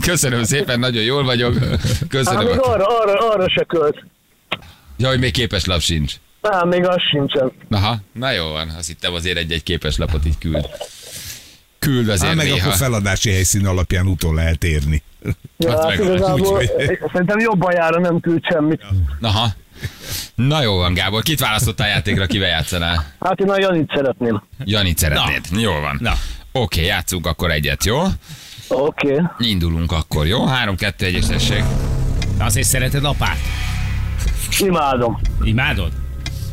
Köszönöm 0.01 0.45
szépen, 0.45 0.79
nagyon 0.79 1.03
jól 1.03 1.25
vagyok. 1.25 1.59
Hát 1.59 1.81
Köszönöm. 2.09 2.47
még 2.47 2.59
arra, 2.59 2.99
arra, 3.01 3.31
arra 3.31 3.49
se 3.51 3.65
költ. 3.65 4.05
Ja, 4.97 5.09
hogy 5.09 5.19
még 5.19 5.33
képes 5.33 5.65
lap 5.65 5.81
sincs. 5.81 6.15
Nem, 6.41 6.69
még 6.69 6.87
az 6.87 7.01
sincsen. 7.11 7.53
Aha, 7.71 7.97
na 8.13 8.31
jó 8.31 8.49
van, 8.51 8.69
azt 8.79 8.87
hittem 8.87 9.15
azért 9.15 9.37
egy-egy 9.37 9.63
képes 9.63 9.97
lapot 9.97 10.27
így 10.27 10.39
küld. 10.39 10.67
Küld 11.79 12.09
azért 12.09 12.35
meg 12.35 12.47
néha. 12.47 12.65
akkor 12.67 12.77
feladási 12.79 13.31
helyszín 13.31 13.67
alapján 13.67 14.07
utol 14.07 14.35
lehet 14.35 14.65
érni. 14.65 15.03
Ja, 15.57 15.71
Hát 15.71 15.79
hát 15.79 15.89
meg- 15.89 16.01
igazából 16.07 16.41
úgy, 16.41 16.49
hogy- 16.49 16.99
szerintem 17.13 17.39
jobban 17.39 17.73
jára 17.73 18.01
nem 18.01 18.21
küld 18.21 18.45
semmit. 18.53 18.83
Aha. 19.21 19.49
Na 20.35 20.63
jó 20.63 20.77
van, 20.77 20.95
Gábor. 20.95 21.23
Kit 21.23 21.41
választottál 21.41 21.89
játékra, 21.89 22.27
kivel 22.27 22.49
játszanál? 22.49 23.05
Hát 23.21 23.41
én 23.41 23.51
a 23.51 23.59
Janit 23.59 23.91
szeretném. 23.95 24.43
Janit 24.65 24.99
szeretnéd. 24.99 25.41
Jól 25.61 25.81
van. 25.81 25.99
Na. 26.01 26.13
Oké, 26.53 26.85
játszunk 26.85 27.27
akkor 27.27 27.51
egyet, 27.51 27.85
jó? 27.85 27.99
Oké. 28.69 29.13
Okay. 29.13 29.51
Indulunk 29.51 29.93
akkor, 29.93 30.27
jó? 30.27 30.47
3, 30.47 30.77
2, 30.77 31.07
1 31.07 31.15
és 31.15 31.27
tessék. 31.27 31.65
Azért 32.39 32.67
szereted 32.67 33.05
apát? 33.05 33.37
Imádom. 34.59 35.21
Imádod? 35.43 35.93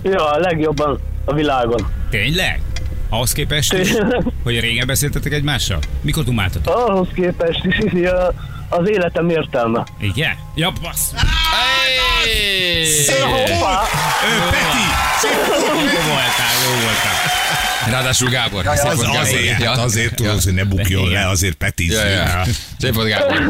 Ja, 0.03 0.31
a 0.31 0.37
legjobban 0.37 0.99
a 1.25 1.33
világon. 1.33 1.87
Tényleg? 2.09 2.61
Ahhoz 3.09 3.31
képest 3.31 3.73
is, 3.73 3.89
hogy 4.43 4.59
régen 4.59 4.87
beszéltetek 4.87 5.33
egymással? 5.33 5.79
Mikor 6.01 6.23
dumáltatok? 6.23 6.75
Ahhoz 6.75 7.07
képest 7.13 7.63
is, 7.65 7.77
is 7.77 8.05
a- 8.07 8.33
az 8.77 8.89
életem 8.89 9.29
értelme. 9.29 9.83
Igen? 9.99 10.35
Ja, 10.55 10.71
bassz! 10.81 11.11
Hoppá! 13.21 13.81
Ö, 14.23 14.49
Peti! 14.49 14.85
Jó 15.77 16.01
voltál, 16.01 16.53
jó 16.65 16.71
voltál. 16.71 17.21
Ráadásul 17.89 18.29
Gábor. 18.29 18.63
Szép 18.75 18.91
Az, 18.91 18.99
azért, 19.19 19.61
Ja. 19.61 19.69
hát 19.69 19.77
azért 19.77 20.15
tudod, 20.15 20.41
hogy 20.43 20.53
ne 20.53 20.63
bukjon 20.63 21.09
le, 21.09 21.27
azért 21.27 21.55
Peti. 21.55 21.91
Ja, 21.91 22.05
ja. 22.05 22.43
Szép 22.79 22.93
volt, 22.93 23.07
Gábor. 23.07 23.41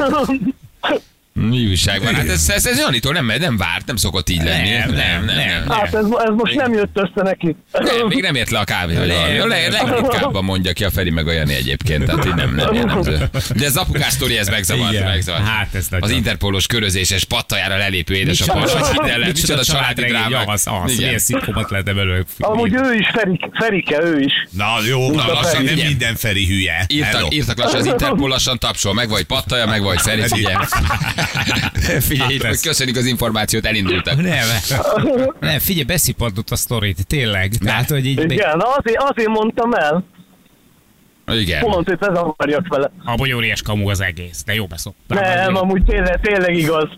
Mi 1.34 1.68
újság 1.68 2.02
van? 2.04 2.16
Hát 2.16 2.28
ez, 2.30 2.50
ez, 2.50 2.66
ez 2.66 2.78
Janitól 2.80 3.14
nem, 3.14 3.32
nem 3.40 3.58
várt, 3.58 3.86
nem 3.86 3.96
szokott 3.96 4.30
így 4.30 4.44
lenni. 4.44 4.70
Nem, 4.70 4.90
nem, 4.90 5.26
nem. 5.26 5.70
Hát 5.70 5.94
ez, 5.96 6.06
ez 6.06 6.30
most 6.36 6.56
nem 6.56 6.74
jött 6.74 6.98
össze 6.98 7.22
neki. 7.24 7.56
Nem, 7.72 8.08
még 8.08 8.22
nem 8.22 8.36
ért 8.36 8.50
le 8.50 8.60
a 8.60 8.64
kávé, 8.64 8.96
legritkábban 9.48 10.44
mondja 10.44 10.74
ki 10.74 10.84
a 10.84 10.90
Feri 10.90 11.10
meg 11.10 11.28
a 11.28 11.32
Jani 11.32 11.54
egyébként, 11.54 12.06
tehát 12.06 12.26
így 12.26 12.34
nem, 12.34 12.56
nem 12.56 12.74
jellemző. 12.84 13.30
De 13.56 13.66
ez 13.66 13.76
apukás 13.76 14.12
sztori, 14.14 14.38
ez 14.38 14.48
megzavart, 14.48 15.04
megzavart. 15.04 15.48
Hát 15.48 15.76
ez 15.76 15.88
nagyon. 15.90 16.10
Az 16.10 16.16
interpolos 16.16 16.68
körözéses 16.68 17.24
pattajára 17.24 17.78
lelépő 17.78 18.14
édesapa, 18.14 18.60
Micsoda- 18.60 18.86
hogy 18.88 18.98
hidd 19.08 19.12
el, 19.22 19.28
micsoda 19.28 19.64
családi 19.64 20.04
drámák. 20.04 20.48
Az, 20.48 20.68
az, 20.86 20.98
milyen 20.98 21.20
szitkomot 21.20 21.70
lehetne 21.70 21.94
belőle. 21.94 22.24
Amúgy 22.40 22.74
ő 22.74 22.94
is, 22.94 23.10
Ferik, 23.14 23.42
Ferike, 23.54 24.02
ő 24.02 24.20
is. 24.20 24.34
Na 24.52 24.66
jó, 24.88 25.12
na, 25.12 25.22
Feri, 25.22 25.34
lassan 25.34 25.64
nem 25.64 25.76
minden 25.76 26.16
Feri 26.16 26.48
hülye. 26.48 26.86
Írtak, 26.88 27.34
írtak 27.34 27.58
lassan, 27.58 27.80
az 27.80 27.86
Interpol 27.86 28.30
lassan 28.30 28.60
tapsol, 28.60 28.94
meg 28.94 29.10
vagy 29.10 29.24
pattaja, 29.24 29.66
meg 29.66 29.82
vagy 29.82 30.02
Feri, 30.02 30.22
figyelj. 30.22 30.56
Figyelj, 32.00 32.40
Hát 32.44 32.62
köszönjük 32.62 32.98
az 32.98 33.06
információt, 33.06 33.66
elindultak. 33.66 34.22
Nem, 34.22 34.48
nem, 35.40 35.60
figyelj, 35.60 35.84
beszippantott 35.86 36.50
a 36.50 36.56
sztorit, 36.56 37.08
tényleg. 37.08 37.54
Tehát, 37.56 37.90
hogy 37.90 38.06
így 38.06 38.32
Igen, 38.32 38.64
azért, 38.78 39.02
azért 39.10 39.28
mondtam 39.28 39.74
el. 39.74 40.04
Igen. 41.28 41.60
Pont, 41.60 41.88
hogy 41.88 41.98
ez 42.00 42.18
akarjak 42.18 42.68
vele. 42.68 42.92
a 43.06 43.34
óriás 43.36 43.62
kamu 43.62 43.90
az 43.90 44.02
egész, 44.02 44.44
de 44.46 44.54
jó 44.54 44.66
beszoptál. 44.66 45.46
Nem, 45.46 45.56
amúgy 45.56 45.84
tényleg, 45.84 46.20
tényleg 46.22 46.56
igaz. 46.58 46.90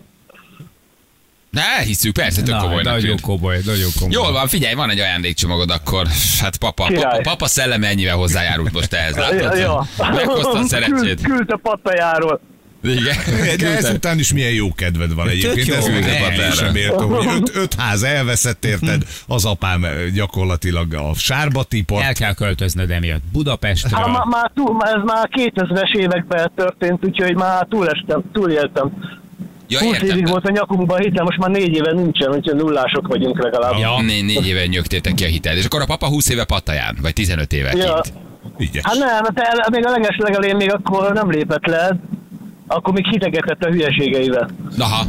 Ne, 1.50 1.82
hiszük, 1.84 2.12
persze, 2.12 2.42
tök 2.42 2.54
Na, 2.54 2.60
komolynak 2.60 2.94
nagyon 2.94 3.16
komoly, 3.20 3.58
nagyon 3.64 3.90
komoly. 3.98 4.12
Jól 4.14 4.32
van, 4.32 4.48
figyelj, 4.48 4.74
van 4.74 4.90
egy 4.90 4.98
ajándékcsomagod 4.98 5.70
akkor. 5.70 6.06
Hát 6.40 6.56
papa, 6.56 6.82
papa, 6.84 6.94
Király. 6.94 7.20
papa 7.20 7.46
szelleme 7.46 7.86
ennyivel 7.88 8.16
hozzájárult 8.16 8.72
most 8.72 8.92
ehhez, 8.92 9.16
látod? 9.16 9.58
ja. 9.58 9.86
Meghozta 9.98 10.58
a 10.58 10.64
szerencsét. 10.66 11.20
Küld, 11.20 11.22
küldte 11.22 11.58
pattajáról. 11.62 12.40
Igen. 12.88 13.16
De 13.58 13.76
ezután 13.76 14.18
is 14.18 14.32
milyen 14.32 14.52
jó 14.52 14.72
kedved 14.74 15.14
van 15.14 15.28
egyébként. 15.28 15.68
Ez 15.72 15.86
meg 15.86 16.52
sem 16.54 16.76
értem, 16.76 17.08
hogy 17.08 17.26
öt, 17.36 17.50
öt 17.54 17.74
ház 17.74 18.02
elveszett 18.02 18.64
érted, 18.64 19.02
az 19.26 19.44
apám 19.44 19.84
eh, 19.84 19.92
gyakorlatilag 20.14 20.94
a 20.94 21.10
sárba 21.14 21.62
tiport. 21.62 22.04
El 22.04 22.14
kell 22.14 22.34
költöznöd 22.34 22.90
emiatt 22.90 23.22
Budapestről. 23.32 24.00
Hát 24.00 24.12
már, 24.12 24.24
már 24.24 24.50
túl, 24.54 24.76
ez 24.84 25.02
már 25.04 25.28
2000-es 25.32 25.96
években 25.96 26.50
történt, 26.56 27.04
úgyhogy 27.04 27.34
már 27.34 27.66
túlestem, 27.70 28.22
túléltem. 28.32 28.92
Ja, 29.68 29.78
20 29.78 29.96
évig 29.96 30.08
értem. 30.08 30.24
volt 30.24 30.46
a 30.46 30.50
nyakunkban 30.50 31.00
hitel, 31.00 31.24
most 31.24 31.38
már 31.38 31.50
négy 31.50 31.74
éve 31.74 31.92
nincsen, 31.92 32.30
úgyhogy 32.30 32.54
nullások 32.54 33.06
vagyunk 33.06 33.42
legalább. 33.42 33.78
Ja. 33.78 34.00
Négy, 34.02 34.24
négy 34.24 34.46
éve 34.46 34.66
nyögtétek 34.66 35.14
ki 35.14 35.24
a 35.24 35.26
hitelt. 35.26 35.56
És 35.58 35.64
akkor 35.64 35.80
a 35.80 35.84
papa 35.86 36.06
20 36.06 36.28
éve 36.28 36.44
pattaján, 36.44 36.98
vagy 37.02 37.12
15 37.12 37.52
éve 37.52 37.72
Ja. 37.76 38.00
kint. 38.00 38.24
Ügyes. 38.58 38.82
Hát 38.84 38.98
nem, 38.98 39.08
hát 39.08 39.32
el, 39.40 39.66
még 39.70 39.86
a 39.86 39.90
leges 39.90 40.16
legelén 40.18 40.56
még 40.56 40.72
akkor 40.72 41.12
nem 41.12 41.30
lépett 41.30 41.66
le, 41.66 41.96
akkor 42.66 42.92
még 42.94 43.06
hitegetett 43.06 43.62
a 43.62 43.70
hülyeségeivel. 43.70 44.50
Aha. 44.78 45.04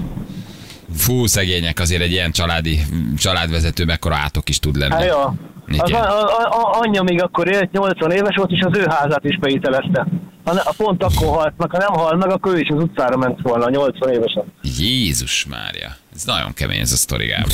Fú, 0.95 1.25
szegények, 1.25 1.79
azért 1.79 2.01
egy 2.01 2.11
ilyen 2.11 2.31
családi, 2.31 2.79
családvezető 3.17 3.85
mekkora 3.85 4.15
átok 4.15 4.49
is 4.49 4.59
tud 4.59 4.75
lenni. 4.75 4.93
Hát 4.93 5.05
ja. 5.05 5.33
Az 5.77 5.91
a, 5.91 5.97
a, 5.97 6.47
a, 6.49 6.79
anyja 6.79 7.03
még 7.03 7.21
akkor 7.21 7.47
élt, 7.51 7.71
80 7.71 8.11
éves 8.11 8.35
volt, 8.35 8.51
és 8.51 8.61
az 8.61 8.77
ő 8.77 8.85
házát 8.89 9.23
is 9.23 9.39
beítelezte. 9.39 10.07
Ha 10.43 10.53
ne, 10.53 10.59
a 10.59 10.73
pont 10.77 11.03
akkor 11.03 11.27
halt 11.27 11.53
meg, 11.57 11.71
ha 11.71 11.77
nem 11.77 11.93
hal 11.93 12.15
meg, 12.15 12.29
akkor 12.29 12.53
ő 12.53 12.59
is 12.59 12.69
az 12.69 12.83
utcára 12.83 13.17
ment 13.17 13.41
volna, 13.41 13.69
80 13.69 14.13
évesen. 14.13 14.43
Jézus 14.77 15.45
Mária. 15.45 15.95
Ez 16.15 16.23
nagyon 16.25 16.53
kemény 16.53 16.79
ez 16.79 16.91
a 16.91 16.95
sztori, 16.95 17.25
Gábor. 17.25 17.51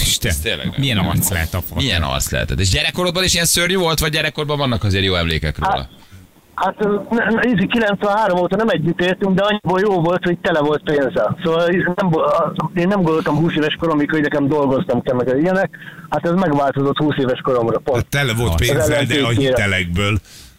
Milyen 0.78 0.98
arc 0.98 1.30
lehet 1.30 1.54
a 1.54 1.62
fasz. 1.62 1.84
Milyen 1.84 2.04
arc 2.04 2.32
lehetett? 2.32 2.60
És 2.60 2.70
gyerekkorodban 2.70 3.24
is 3.24 3.34
ilyen 3.34 3.46
szörnyű 3.46 3.76
volt, 3.78 4.00
vagy 4.00 4.12
gyerekkorban 4.12 4.58
vannak 4.58 4.84
azért 4.84 5.06
jó 5.06 5.16
emlékek 5.16 5.58
róla? 5.58 5.78
Hát 5.78 5.90
ne- 7.10 7.48
ízi 7.48 7.68
93 7.68 8.40
óta 8.40 8.56
nem 8.56 8.70
együtt 8.70 9.02
éltünk, 9.02 9.36
de 9.36 9.44
annyiból 9.44 9.80
jó 9.80 10.02
volt, 10.02 10.24
hogy 10.24 10.38
tele 10.38 10.60
volt 10.60 10.84
pénzzel. 10.84 11.38
Szóval 11.44 11.68
nem, 11.96 12.12
én 12.74 12.88
nem 12.88 13.02
gondoltam 13.02 13.36
20 13.36 13.56
éves 13.56 13.76
koromig, 13.80 14.10
hogy 14.12 14.22
nekem 14.22 14.48
dolgoztam 14.48 15.02
kell 15.02 15.16
meg 15.16 15.38
ilyenek. 15.42 15.78
Hát 16.10 16.26
ez 16.26 16.32
megváltozott 16.32 16.98
20 16.98 17.16
éves 17.18 17.40
koromra. 17.40 17.74
Hát 17.74 17.84
Pont. 17.84 18.06
tele 18.06 18.34
volt 18.34 18.56
pénzzel, 18.56 19.04
de 19.04 19.24
a 19.26 19.30
hitelekből. 19.30 20.18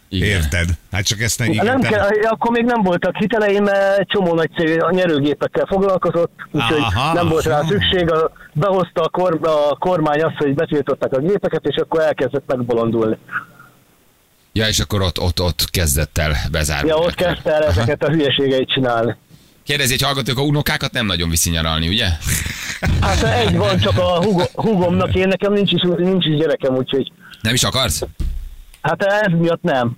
Igen. 0.09 0.27
Érted? 0.27 0.69
Hát 0.91 1.05
csak 1.05 1.19
ezt 1.19 1.39
ne 1.39 1.45
igen, 1.45 1.65
Nem 1.65 1.79
kell, 1.79 2.07
akkor 2.23 2.51
még 2.51 2.63
nem 2.63 2.81
voltak 2.81 3.15
hiteleim, 3.15 3.63
mert 3.63 4.09
csomó 4.09 4.33
nagy 4.33 4.49
cég 4.57 4.83
a 4.83 4.91
nyerőgépekkel 4.91 5.65
foglalkozott, 5.65 6.31
úgyhogy 6.51 6.79
Aha. 6.79 7.13
nem 7.13 7.27
volt 7.27 7.45
rá 7.45 7.61
szükség. 7.61 8.11
A, 8.11 8.31
behozta 8.53 9.01
a, 9.01 9.09
kor, 9.09 9.39
a 9.41 9.77
kormány 9.77 10.21
azt, 10.21 10.37
hogy 10.37 10.53
betiltották 10.53 11.13
a 11.13 11.19
gépeket, 11.19 11.65
és 11.65 11.75
akkor 11.75 12.01
elkezdett 12.01 12.43
megbolondulni. 12.47 13.17
Ja, 14.57 14.67
és 14.67 14.79
akkor 14.79 15.01
ott, 15.01 15.19
ott, 15.19 15.41
ott 15.41 15.69
kezdett 15.69 16.17
el 16.17 16.35
bezárni. 16.51 16.87
Ja, 16.87 16.95
ott 16.95 17.15
kezdte 17.15 17.53
el 17.53 17.63
ezeket 17.63 18.03
a 18.03 18.09
hülyeségeit 18.09 18.71
csinálni. 18.71 19.15
Kérdezi, 19.63 19.91
hogy 19.91 20.01
hallgatók, 20.01 20.37
a 20.37 20.41
unokákat 20.41 20.91
nem 20.91 21.05
nagyon 21.05 21.29
viszi 21.29 21.49
nyaralni, 21.49 21.87
ugye? 21.87 22.07
Hát 23.01 23.23
egy 23.23 23.55
van 23.55 23.79
csak 23.79 23.97
a 23.97 24.23
hugo, 24.23 24.43
hugomnak, 24.53 25.15
én 25.15 25.27
nekem 25.27 25.53
nincs 25.53 25.71
is, 25.71 25.81
nincs 25.97 26.25
is 26.25 26.37
gyerekem, 26.37 26.75
úgyhogy 26.75 27.11
Nem 27.41 27.53
is 27.53 27.63
akarsz? 27.63 28.01
hát 28.81 29.03
ez 29.03 29.31
miatt 29.39 29.61
nem. 29.61 29.97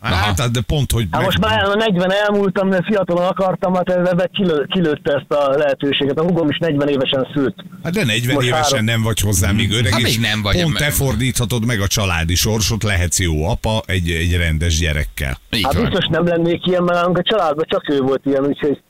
Hát, 0.00 0.50
de 0.50 0.60
pont, 0.60 0.92
hogy... 0.92 1.06
Hát 1.10 1.20
meg- 1.20 1.24
most 1.24 1.38
már 1.38 1.64
a 1.64 1.74
40 1.74 2.12
elmúltam, 2.12 2.70
de 2.70 2.82
fiatalon 2.86 3.24
akartam, 3.26 3.74
hát 3.74 3.88
ebbe 3.90 4.28
kilő, 4.32 4.66
kilőtte 4.70 5.12
ezt 5.12 5.40
a 5.40 5.50
lehetőséget. 5.56 6.18
A 6.18 6.22
hugom 6.22 6.48
is 6.48 6.58
40 6.58 6.88
évesen 6.88 7.28
szült. 7.34 7.54
Hát 7.82 7.92
de 7.92 8.04
40 8.04 8.34
Most 8.34 8.46
évesen 8.46 8.62
három- 8.70 8.84
nem 8.84 9.02
vagy 9.02 9.20
hozzá 9.20 9.50
még 9.50 9.72
öreg, 9.72 9.92
Hát 9.92 10.00
és 10.00 10.06
még 10.18 10.20
nem 10.30 10.42
vagy, 10.42 10.62
pont 10.62 10.76
te 10.76 10.90
fordíthatod 10.90 11.66
meg 11.66 11.80
a 11.80 11.86
családi 11.86 12.34
sorsot, 12.34 12.82
lehetsz 12.82 13.20
jó 13.20 13.48
apa 13.48 13.82
egy, 13.86 14.10
egy 14.10 14.36
rendes 14.36 14.78
gyerekkel. 14.78 15.38
Így 15.50 15.62
Hát 15.64 15.72
van. 15.74 15.84
biztos 15.84 16.06
nem 16.10 16.26
lennék 16.26 16.66
ilyen, 16.66 16.82
mert 16.82 17.04
a 17.04 17.22
családban 17.22 17.64
csak 17.68 17.88
ő 17.90 18.00
volt 18.00 18.22
ilyen, 18.26 18.44
úgyhogy 18.44 18.82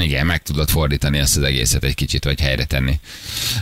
Igen, 0.00 0.26
meg 0.26 0.42
tudod 0.42 0.68
fordítani 0.70 1.18
ezt 1.18 1.36
az 1.36 1.42
egészet 1.42 1.84
egy 1.84 1.94
kicsit, 1.94 2.24
vagy 2.24 2.40
helyre 2.40 2.64
tenni. 2.64 2.98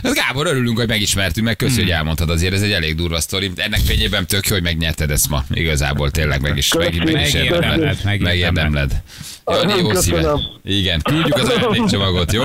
Hát 0.03 0.13
Gábor, 0.13 0.47
örülünk, 0.47 0.77
hogy 0.77 0.87
megismertünk, 0.87 1.45
meg 1.45 1.55
köszi, 1.55 1.81
hogy 1.81 1.89
elmondtad 1.91 2.29
azért, 2.29 2.53
ez 2.53 2.61
egy 2.61 2.71
elég 2.71 2.95
durva 2.95 3.21
sztori. 3.21 3.51
Ennek 3.55 3.79
fényében 3.79 4.27
tök 4.27 4.47
jó, 4.47 4.53
hogy 4.53 4.63
megnyerted 4.63 5.11
ezt 5.11 5.29
ma. 5.29 5.45
Igazából 5.51 6.11
tényleg 6.11 6.41
meg 6.41 6.57
is, 6.57 6.73
meg, 6.73 7.11
meg 7.11 7.25
is 7.25 7.33
érdemled. 7.33 7.79
Megérdemled, 7.79 8.21
Megérdemled. 8.21 9.01
Jani, 9.45 9.73
jó 9.73 9.93
szíve. 9.93 10.17
Köszönöm. 10.17 10.39
Igen, 10.63 11.01
küldjük 11.01 11.35
az 11.35 11.49
ajándékcsomagot, 11.49 12.31
jó? 12.33 12.43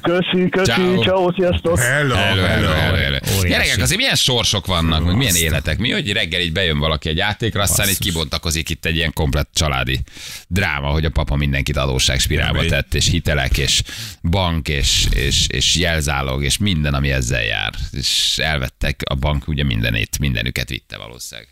köszi, 0.00 0.48
köszi, 0.48 0.70
Ciao. 0.70 1.02
ciao, 1.02 1.32
sziasztok! 1.32 1.78
Hello, 1.78 2.14
Hello, 2.14 2.42
hello, 2.42 2.68
hello, 2.68 2.96
hello. 2.96 3.18
Gyerekek, 3.48 3.82
azért 3.82 3.98
milyen 3.98 4.14
sorsok 4.14 4.66
vannak, 4.66 5.04
meg 5.04 5.16
milyen 5.16 5.34
életek. 5.34 5.78
Mi, 5.78 5.90
hogy 5.90 6.12
reggel 6.12 6.40
így 6.40 6.52
bejön 6.52 6.78
valaki 6.78 7.08
egy 7.08 7.16
játékra, 7.16 7.62
aztán 7.62 7.88
így 7.88 7.98
kibontakozik 7.98 8.68
itt 8.68 8.84
egy 8.84 8.96
ilyen 8.96 9.12
komplet 9.12 9.48
családi 9.52 10.00
dráma, 10.48 10.88
hogy 10.88 11.04
a 11.04 11.10
papa 11.10 11.36
mindenkit 11.36 11.76
adósságspirálba 11.76 12.66
tett, 12.66 12.94
és 12.94 13.08
hitelek, 13.08 13.58
és 13.58 13.82
bank, 14.22 14.68
és, 14.68 15.06
és, 15.14 15.46
és 15.48 15.76
jelzálog, 15.76 16.44
és 16.44 16.58
minden, 16.58 16.94
ami 16.94 17.10
ezzel 17.10 17.44
jár. 17.44 17.72
És 17.92 18.38
elvettek, 18.42 19.00
a 19.04 19.14
bank 19.14 19.48
ugye 19.48 19.64
mindenét, 19.64 20.18
mindenüket 20.18 20.68
vitte 20.68 20.96
valószínűleg. 20.96 21.48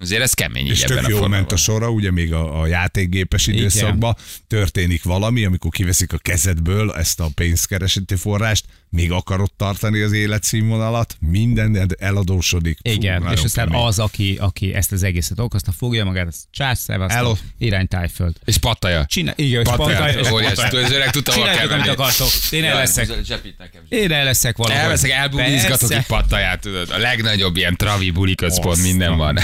Azért 0.00 0.22
ez 0.22 0.32
kemény 0.32 0.64
így 0.64 0.70
És 0.70 0.82
ebben 0.82 0.96
tök 0.96 1.06
a 1.06 1.10
jól 1.10 1.28
ment 1.28 1.52
a 1.52 1.56
sora, 1.56 1.90
ugye 1.90 2.10
még 2.10 2.32
a, 2.32 2.60
a 2.60 2.66
játékgépes 2.66 3.46
időszakban. 3.46 4.16
Történik 4.46 5.02
valami, 5.02 5.44
amikor 5.44 5.70
kiveszik 5.70 6.12
a 6.12 6.18
kezedből 6.18 6.92
ezt 6.92 7.20
a 7.20 7.28
pénzkereseti 7.34 8.16
forrást, 8.16 8.64
még 8.90 9.12
akarod 9.12 9.50
tartani 9.56 10.00
az 10.00 10.12
életszínvonalat, 10.12 11.16
minden 11.20 11.88
eladósodik. 11.98 12.78
Fú, 12.82 12.90
Igen, 12.90 13.18
nagyon 13.18 13.32
és 13.38 13.42
aztán 13.44 13.66
kemény. 13.68 13.82
az, 13.84 13.98
aki, 13.98 14.36
aki 14.40 14.74
ezt 14.74 14.92
az 14.92 15.02
egészet 15.02 15.38
okozta, 15.38 15.72
fogja 15.72 16.04
magát, 16.04 16.26
az 16.26 16.44
csász, 16.50 16.86
Hello. 17.08 17.34
irány 17.58 17.88
tájföld. 17.88 18.34
És 18.44 18.56
pattaja. 18.56 19.04
Csinál, 19.06 19.34
igen, 19.36 19.60
és 19.60 19.68
pattaya, 19.68 20.08
és 20.08 20.28
pattaya. 20.28 20.84
az 20.84 20.92
öreg 20.92 21.10
tudta, 21.10 21.32
hol 21.32 21.44
kell 21.48 21.68
amit 21.68 21.88
akartok. 21.88 22.28
Én 22.50 22.64
el 22.64 22.70
Jaj, 22.70 22.78
leszek. 22.78 23.08
zsepít 23.24 23.58
nekem. 23.58 23.82
Én 23.88 24.12
el 24.12 24.24
leszek 24.24 24.56
valahol. 24.56 24.82
Elveszek, 24.82 25.10
elbulizgatok 25.10 25.78
Persze. 25.88 25.96
itt 25.96 26.06
pattaját, 26.06 26.60
tudod. 26.60 26.90
A 26.90 26.98
legnagyobb 26.98 27.56
ilyen 27.56 27.76
travi 27.76 28.10
buli 28.10 28.34
központ, 28.34 28.82
minden 28.82 29.16
van. 29.16 29.38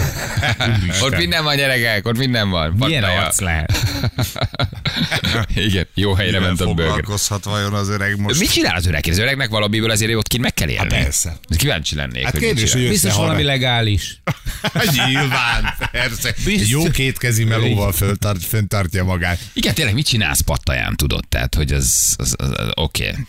ott 1.01 1.17
minden 1.17 1.45
van, 1.45 1.57
gyerekek, 1.57 2.07
ott 2.07 2.19
minden 2.19 2.51
van. 2.51 2.73
Milyen 2.79 3.03
Pattaja. 3.03 3.23
arc 3.25 3.41
lehet? 3.41 3.73
Igen, 5.55 5.87
jó 5.95 6.15
helyre 6.15 6.41
ment 6.41 6.61
a 6.61 6.75
bőgr. 6.75 7.05
vajon 7.43 7.73
az 7.75 7.89
öreg 7.89 8.21
most? 8.21 8.41
Mit 8.41 8.53
csinál 8.53 8.77
az 8.77 8.87
öreg? 8.87 9.05
Az 9.11 9.19
öregnek 9.35 9.59
valamiből 9.59 9.91
azért 9.91 10.15
ott 10.15 10.29
kint 10.29 10.43
meg 10.43 10.55
kell 10.55 10.69
élni. 10.69 10.95
Hát 10.95 11.03
persze. 11.03 11.37
Kíváncsi 11.57 11.95
lennék, 11.95 12.25
Hát 12.25 12.33
hogy 12.33 12.41
kérdés, 12.41 12.73
hogy. 12.73 12.89
Biztos 12.89 13.15
valami 13.15 13.43
legális. 13.43 14.21
Nyilván, 15.07 15.75
persze. 15.91 16.35
Biztos. 16.45 16.69
jó 16.69 16.85
kétkezi 16.85 17.45
melóval 17.45 17.93
föltart, 17.93 18.45
föntartja 18.45 19.05
magát. 19.05 19.39
Igen, 19.53 19.75
tényleg 19.75 19.95
mit 19.95 20.07
csinálsz 20.07 20.41
pattaján, 20.41 20.97
tudod? 20.97 21.29
Tehát, 21.29 21.55
hogy 21.55 21.73
az, 21.73 22.15
az, 22.17 22.35
az, 22.39 22.51
az 22.57 22.71
oké. 22.75 23.09
Okay. 23.09 23.23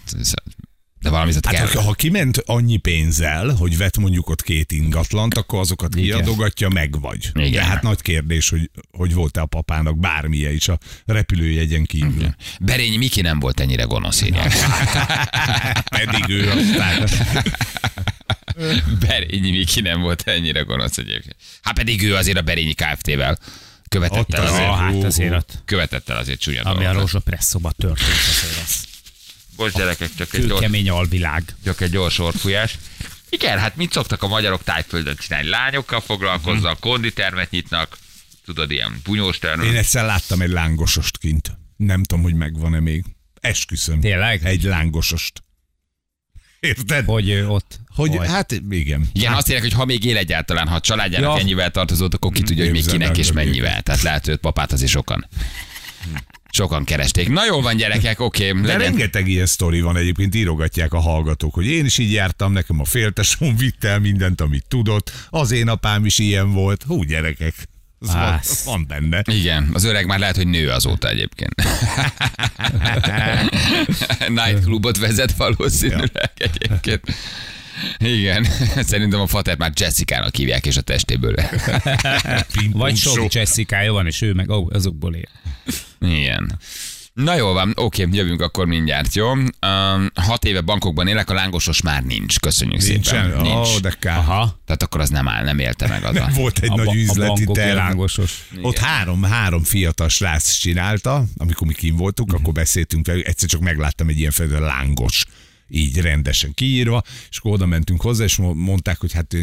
De 1.05 1.11
valamit 1.11 1.45
Hát 1.45 1.55
kell. 1.55 1.67
ha, 1.67 1.81
ha 1.81 1.93
kiment 1.93 2.37
annyi 2.45 2.77
pénzzel, 2.77 3.49
hogy 3.49 3.77
vett 3.77 3.97
mondjuk 3.97 4.29
ott 4.29 4.41
két 4.41 4.71
ingatlant, 4.71 5.37
akkor 5.37 5.59
azokat 5.59 5.95
Igen. 5.95 6.05
kiadogatja, 6.05 6.69
meg 6.69 6.99
vagy. 7.01 7.29
Igen. 7.33 7.51
De 7.51 7.63
hát 7.63 7.81
nagy 7.81 8.01
kérdés, 8.01 8.49
hogy, 8.49 8.69
hogy 8.91 9.13
volt-e 9.13 9.41
a 9.41 9.45
papának 9.45 9.99
bármilyen 9.99 10.53
is 10.53 10.67
a 10.67 10.77
repülőjegyen 11.05 11.85
kívül. 11.85 12.35
Berényi 12.59 12.97
Miki 12.97 13.21
nem 13.21 13.39
volt 13.39 13.59
ennyire 13.59 13.83
gonosz, 13.83 14.21
írják. 14.21 14.53
Pedig 15.97 16.23
ő 16.27 16.49
aztán. 16.49 17.07
Berényi 18.99 19.51
Miki 19.51 19.81
nem 19.81 20.01
volt 20.01 20.21
ennyire 20.27 20.61
gonosz 20.61 20.97
egyébként. 20.97 21.35
Hát 21.61 21.73
pedig 21.73 22.03
ő 22.03 22.15
azért 22.15 22.37
a 22.37 22.41
Berényi 22.41 22.73
Kft-vel 22.73 23.37
követett 23.89 24.33
el 24.33 24.45
azért. 24.45 24.53
azért, 24.53 24.79
hát 24.79 24.91
hú, 24.91 25.05
azért 25.05 25.61
követett 25.65 26.09
el 26.09 26.17
azért 26.17 26.39
csúnya 26.39 26.61
ami 26.61 26.85
a 26.85 26.91
rózsapresszóba 26.93 27.71
történt, 27.71 28.09
azért 28.29 28.61
az 28.63 28.93
Bocs 29.55 29.73
gyerekek, 29.73 30.09
csak 30.17 30.33
egy, 30.33 30.39
gyors, 30.39 30.51
kőkemény 30.59 30.89
alvilág. 30.89 31.43
csak 31.63 31.81
egy 31.81 31.89
gyors 31.89 32.19
orfújás. 32.19 32.77
Igen, 33.29 33.59
hát 33.59 33.75
mit 33.75 33.91
szoktak 33.91 34.23
a 34.23 34.27
magyarok 34.27 34.63
tájföldön 34.63 35.15
csinálni? 35.15 35.49
Lányokkal 35.49 36.01
foglalkoznak, 36.01 36.79
konditermet 36.79 37.49
nyitnak, 37.51 37.97
tudod, 38.45 38.71
ilyen 38.71 38.99
bunyós 39.03 39.39
termet. 39.39 39.65
Én 39.65 39.75
egyszer 39.75 40.05
láttam 40.05 40.41
egy 40.41 40.49
lángosost 40.49 41.17
kint. 41.17 41.57
Nem 41.77 42.03
tudom, 42.03 42.23
hogy 42.23 42.33
megvan-e 42.33 42.79
még. 42.79 43.03
Esküszöm. 43.41 43.99
Tényleg? 43.99 44.45
Egy 44.45 44.63
lángosost. 44.63 45.43
Érted? 46.59 47.05
Hogy 47.05 47.29
ö, 47.29 47.45
ott... 47.45 47.79
Hogy, 47.95 48.15
hogy- 48.15 48.27
hát 48.27 48.51
igen. 48.69 49.09
Igen, 49.13 49.33
azt 49.33 49.47
írják, 49.47 49.63
hogy 49.63 49.73
ha 49.73 49.85
még 49.85 50.03
él 50.03 50.17
egyáltalán, 50.17 50.67
ha 50.67 50.75
a 50.75 50.79
családjának 50.79 51.35
Ja. 51.35 51.39
ennyivel 51.41 51.71
tartozott, 51.71 52.13
akkor 52.13 52.31
ki 52.31 52.41
tudja, 52.41 52.63
hogy 52.63 52.73
még 52.73 52.85
kinek 52.85 53.17
és 53.17 53.31
mennyivel. 53.31 53.81
Tehát 53.81 54.01
lehet, 54.01 54.25
hogy 54.25 54.35
papát 54.37 54.71
azért 54.71 54.91
sokan. 54.91 55.27
Sokan 56.55 56.83
keresték. 56.83 57.29
Na 57.29 57.45
jó 57.45 57.61
van, 57.61 57.75
gyerekek, 57.75 58.19
oké. 58.19 58.51
De 58.51 58.61
legyen. 58.61 58.79
rengeteg 58.79 59.27
ilyen 59.27 59.45
sztori 59.45 59.81
van 59.81 59.97
egyébként, 59.97 60.35
írogatják 60.35 60.93
a 60.93 60.99
hallgatók, 60.99 61.53
hogy 61.53 61.65
én 61.65 61.85
is 61.85 61.97
így 61.97 62.11
jártam, 62.11 62.51
nekem 62.51 62.79
a 62.79 62.85
féltesóm 62.85 63.55
vitt 63.61 63.83
el 63.83 63.99
mindent, 63.99 64.41
amit 64.41 64.65
tudott, 64.67 65.11
az 65.29 65.51
én 65.51 65.67
apám 65.67 66.05
is 66.05 66.17
ilyen 66.17 66.51
volt. 66.51 66.83
Hú, 66.83 67.03
gyerekek, 67.03 67.53
az 67.99 68.13
van, 68.13 68.33
az 68.33 68.61
van 68.65 68.85
benne. 68.87 69.21
Igen, 69.31 69.69
az 69.73 69.83
öreg 69.83 70.05
már 70.05 70.19
lehet, 70.19 70.35
hogy 70.35 70.47
nő 70.47 70.69
azóta 70.69 71.09
egyébként. 71.09 71.53
Nightclubot 74.27 74.97
vezet 74.97 75.31
valószínűleg 75.31 76.31
egyébként. 76.35 77.01
Igen, 77.97 78.47
szerintem 78.91 79.19
a 79.19 79.27
fater 79.27 79.57
már 79.57 79.71
Jessica-nak 79.75 80.35
hívják, 80.35 80.65
és 80.65 80.77
a 80.77 80.81
testéből. 80.81 81.35
Vagy 82.71 82.97
sok 82.97 83.33
Jessica 83.33 83.91
van, 83.91 84.07
és 84.07 84.21
ő 84.21 84.33
meg 84.33 84.49
ó, 84.49 84.67
azokból 84.71 85.15
él. 85.15 85.29
Igen. 85.99 86.59
Na 87.13 87.35
jó 87.35 87.53
van, 87.53 87.73
oké, 87.75 88.07
jövünk 88.11 88.41
akkor 88.41 88.65
mindjárt, 88.65 89.15
jó? 89.15 89.31
Um, 89.31 89.51
hat 90.13 90.45
éve 90.45 90.61
bankokban 90.61 91.07
élek, 91.07 91.29
a 91.29 91.33
lángosos 91.33 91.81
már 91.81 92.03
nincs, 92.03 92.39
köszönjük 92.39 92.81
Nincsen? 92.81 93.25
szépen. 93.29 93.41
Nincs. 93.41 93.67
Ó, 93.75 93.79
de 93.79 93.95
kár. 93.99 94.17
Aha. 94.17 94.59
Tehát 94.65 94.83
akkor 94.83 95.01
az 95.01 95.09
nem 95.09 95.27
áll, 95.27 95.43
nem 95.43 95.59
élte 95.59 95.87
meg 95.87 96.03
az 96.03 96.15
a... 96.15 96.29
Volt 96.33 96.59
egy 96.59 96.69
A, 96.71 96.75
nagy 96.75 96.85
ba- 96.85 96.95
üzleti 96.95 97.45
terv. 97.45 97.75
lángosos. 97.75 98.47
Ott 98.61 98.77
három, 98.77 99.23
három 99.23 99.63
fiatal 99.63 100.09
srác 100.09 100.51
csinálta, 100.51 101.23
amikor 101.37 101.67
mi 101.67 101.73
kim 101.73 101.95
voltunk, 101.95 102.31
Mhm. 102.31 102.41
akkor 102.41 102.53
beszéltünk 102.53 103.05
velük, 103.07 103.25
egyszer 103.27 103.49
csak 103.49 103.61
megláttam 103.61 104.07
egy 104.07 104.19
ilyen 104.19 104.31
fedő 104.31 104.59
lángos 104.59 105.25
így 105.69 105.97
rendesen 105.97 106.53
kiírva, 106.53 107.01
és 107.29 107.37
akkor 107.37 107.51
oda 107.51 107.65
mentünk 107.65 108.01
hozzá, 108.01 108.23
és 108.23 108.35
mo- 108.35 108.55
mondták, 108.55 108.99
hogy 108.99 109.13
hát 109.13 109.35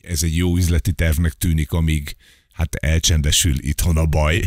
ez 0.00 0.22
egy 0.22 0.36
jó 0.36 0.56
üzleti 0.56 0.92
tervnek 0.92 1.32
tűnik, 1.32 1.72
amíg 1.72 2.16
Hát 2.56 2.74
elcsendesül 2.74 3.54
itthon 3.58 3.96
a 3.96 4.04
baj. 4.04 4.40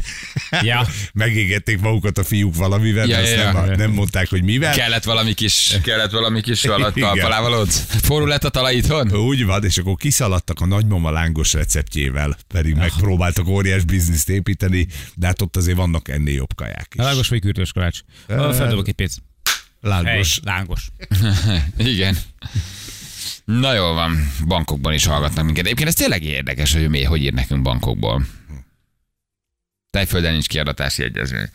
Ja. 0.62 0.88
Megégették 1.14 1.80
magukat 1.80 2.18
a 2.18 2.24
fiúk 2.24 2.56
valamivel, 2.56 3.08
Ja, 3.08 3.16
de 3.16 3.22
azt 3.22 3.32
ja, 3.36 3.52
nem, 3.52 3.66
ja. 3.66 3.76
nem 3.76 3.92
mondták, 3.92 4.30
hogy 4.30 4.44
mivel. 4.44 4.74
Kellett 4.74 5.04
valami 5.04 5.34
kis, 5.34 5.78
kellett 5.84 6.12
valami 6.12 6.42
kis 6.42 6.62
talpalávalód? 6.62 7.70
Forró 8.02 8.26
lett 8.26 8.44
a 8.44 8.50
talaj 8.50 8.76
itthon? 8.76 9.16
Úgy 9.16 9.46
van, 9.46 9.64
és 9.64 9.78
akkor 9.78 9.96
kiszaladtak 9.96 10.60
a 10.60 10.66
nagymama 10.66 11.12
lángos 11.12 11.54
receptjével, 11.54 12.38
pedig 12.48 12.76
megpróbáltak 12.76 13.48
óriás 13.48 13.84
bizniszt 13.84 14.30
építeni, 14.30 14.88
de 15.16 15.28
hát 15.28 15.42
ott 15.42 15.56
azért 15.56 15.78
vannak 15.78 16.10
ennél 16.10 16.36
jobb 16.36 16.56
kaják 16.56 16.88
is. 16.96 17.04
Lángos 17.04 17.28
vagy 17.28 17.42
kürtös 17.42 17.72
kalács? 17.72 18.00
Feldobok 18.28 18.88
egy 18.88 18.94
pénz. 18.94 19.18
Hey, 19.82 19.92
Lángos. 19.92 20.40
lángos. 20.44 20.88
Igen. 21.78 22.18
Na 23.58 23.74
jól 23.74 23.94
van, 23.94 24.32
bankokban 24.48 24.94
is 24.94 25.06
hallgatnak 25.06 25.46
minket. 25.46 25.66
Egyébként 25.66 25.88
ez 25.90 25.96
tényleg 25.96 26.24
érdekes, 26.24 26.74
hogy 26.74 26.90
mi, 26.90 27.04
hogy 27.04 27.24
ír 27.24 27.34
nekünk 27.34 27.62
bankokból. 27.62 28.26
Tájföldön 29.90 30.32
nincs 30.32 30.48
kiadatási 30.48 31.04
egyezmény. 31.04 31.50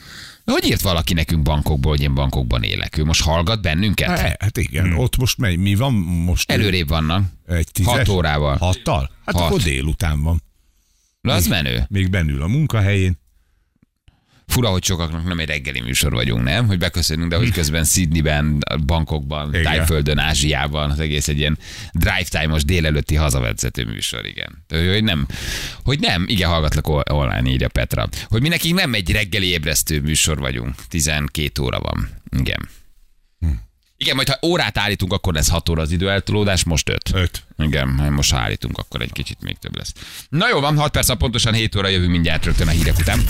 De 0.45 0.53
hogy 0.53 0.65
írt 0.67 0.81
valaki 0.81 1.15
nekünk 1.15 1.43
bankokból, 1.43 1.91
hogy 1.91 2.03
én 2.03 2.15
bankokban 2.15 2.63
élek? 2.63 2.97
Ő 2.97 3.05
most 3.05 3.23
hallgat 3.23 3.63
bennünket? 3.63 4.09
Hát, 4.09 4.43
hát 4.43 4.57
igen, 4.57 4.93
ott 4.93 5.17
most 5.17 5.39
mely, 5.39 5.57
mi 5.57 5.75
van 5.75 5.93
most? 5.93 6.51
Előrébb 6.51 6.89
vannak. 6.89 7.25
Egy 7.47 7.69
tízes? 7.73 7.93
Hat 7.93 8.09
órával. 8.09 8.57
Hattal? 8.57 9.11
Hát 9.25 9.35
Hat. 9.35 9.45
akkor 9.45 9.61
délután 9.61 10.23
van. 10.23 10.43
De 11.21 11.33
az 11.33 11.47
menő. 11.47 11.85
Még 11.89 12.11
bennül 12.11 12.43
a 12.43 12.47
munkahelyén. 12.47 13.19
Fura, 14.55 14.69
hogy 14.69 14.85
sokaknak 14.85 15.25
nem 15.25 15.39
egy 15.39 15.49
reggeli 15.49 15.81
műsor 15.81 16.13
vagyunk, 16.13 16.43
nem? 16.43 16.67
Hogy 16.67 16.79
beköszönünk, 16.79 17.31
de 17.31 17.37
hogy 17.37 17.51
közben 17.51 17.85
Sydneyben, 17.85 18.59
bankokban, 18.87 19.49
Igen. 19.49 19.63
Tájföldön, 19.63 20.19
Ázsiában, 20.19 20.91
az 20.91 21.01
egész 21.01 21.29
egy 21.29 21.39
ilyen 21.39 21.59
drive 21.93 22.25
time-os 22.29 22.65
délelőtti 22.65 23.15
hazavezető 23.15 23.85
műsor, 23.85 24.27
igen. 24.27 24.65
Hogy 24.69 25.05
nem, 25.05 25.27
hogy 25.85 25.99
nem, 26.01 26.25
igen, 26.29 26.49
hallgatlak 26.49 26.89
on- 26.89 27.11
online, 27.11 27.51
írja 27.51 27.69
Petra. 27.69 28.09
Hogy 28.29 28.41
mi 28.43 28.49
nekünk 28.49 28.75
nem 28.79 28.95
egy 28.95 29.11
reggeli 29.11 29.47
ébresztő 29.47 30.01
műsor 30.01 30.39
vagyunk. 30.39 30.75
12 30.89 31.63
óra 31.63 31.81
van. 31.81 32.09
Igen. 32.39 32.69
Igen, 33.97 34.17
majd 34.17 34.29
ha 34.29 34.39
órát 34.47 34.79
állítunk, 34.79 35.13
akkor 35.13 35.35
lesz 35.35 35.49
6 35.49 35.69
óra 35.69 35.83
az 35.83 35.91
időeltolódás, 35.91 36.65
most 36.65 36.89
5. 36.89 37.11
Öt. 37.15 37.43
Igen, 37.59 37.99
ha 37.99 38.11
most 38.11 38.31
ha 38.33 38.39
állítunk, 38.39 38.79
akkor 38.79 39.01
egy 39.01 39.13
kicsit 39.13 39.43
még 39.43 39.59
több 39.59 39.77
lesz. 39.77 39.93
Na 40.29 40.49
jó 40.49 40.61
van, 40.61 40.77
6 40.79 40.91
perc, 40.91 41.17
pontosan 41.17 41.53
7 41.55 41.77
óra 41.77 41.89
jövünk 41.89 42.11
mindjárt 42.11 42.45
rögtön 42.45 42.69
a 42.69 42.71
hírek 42.71 42.99
után. 42.99 43.21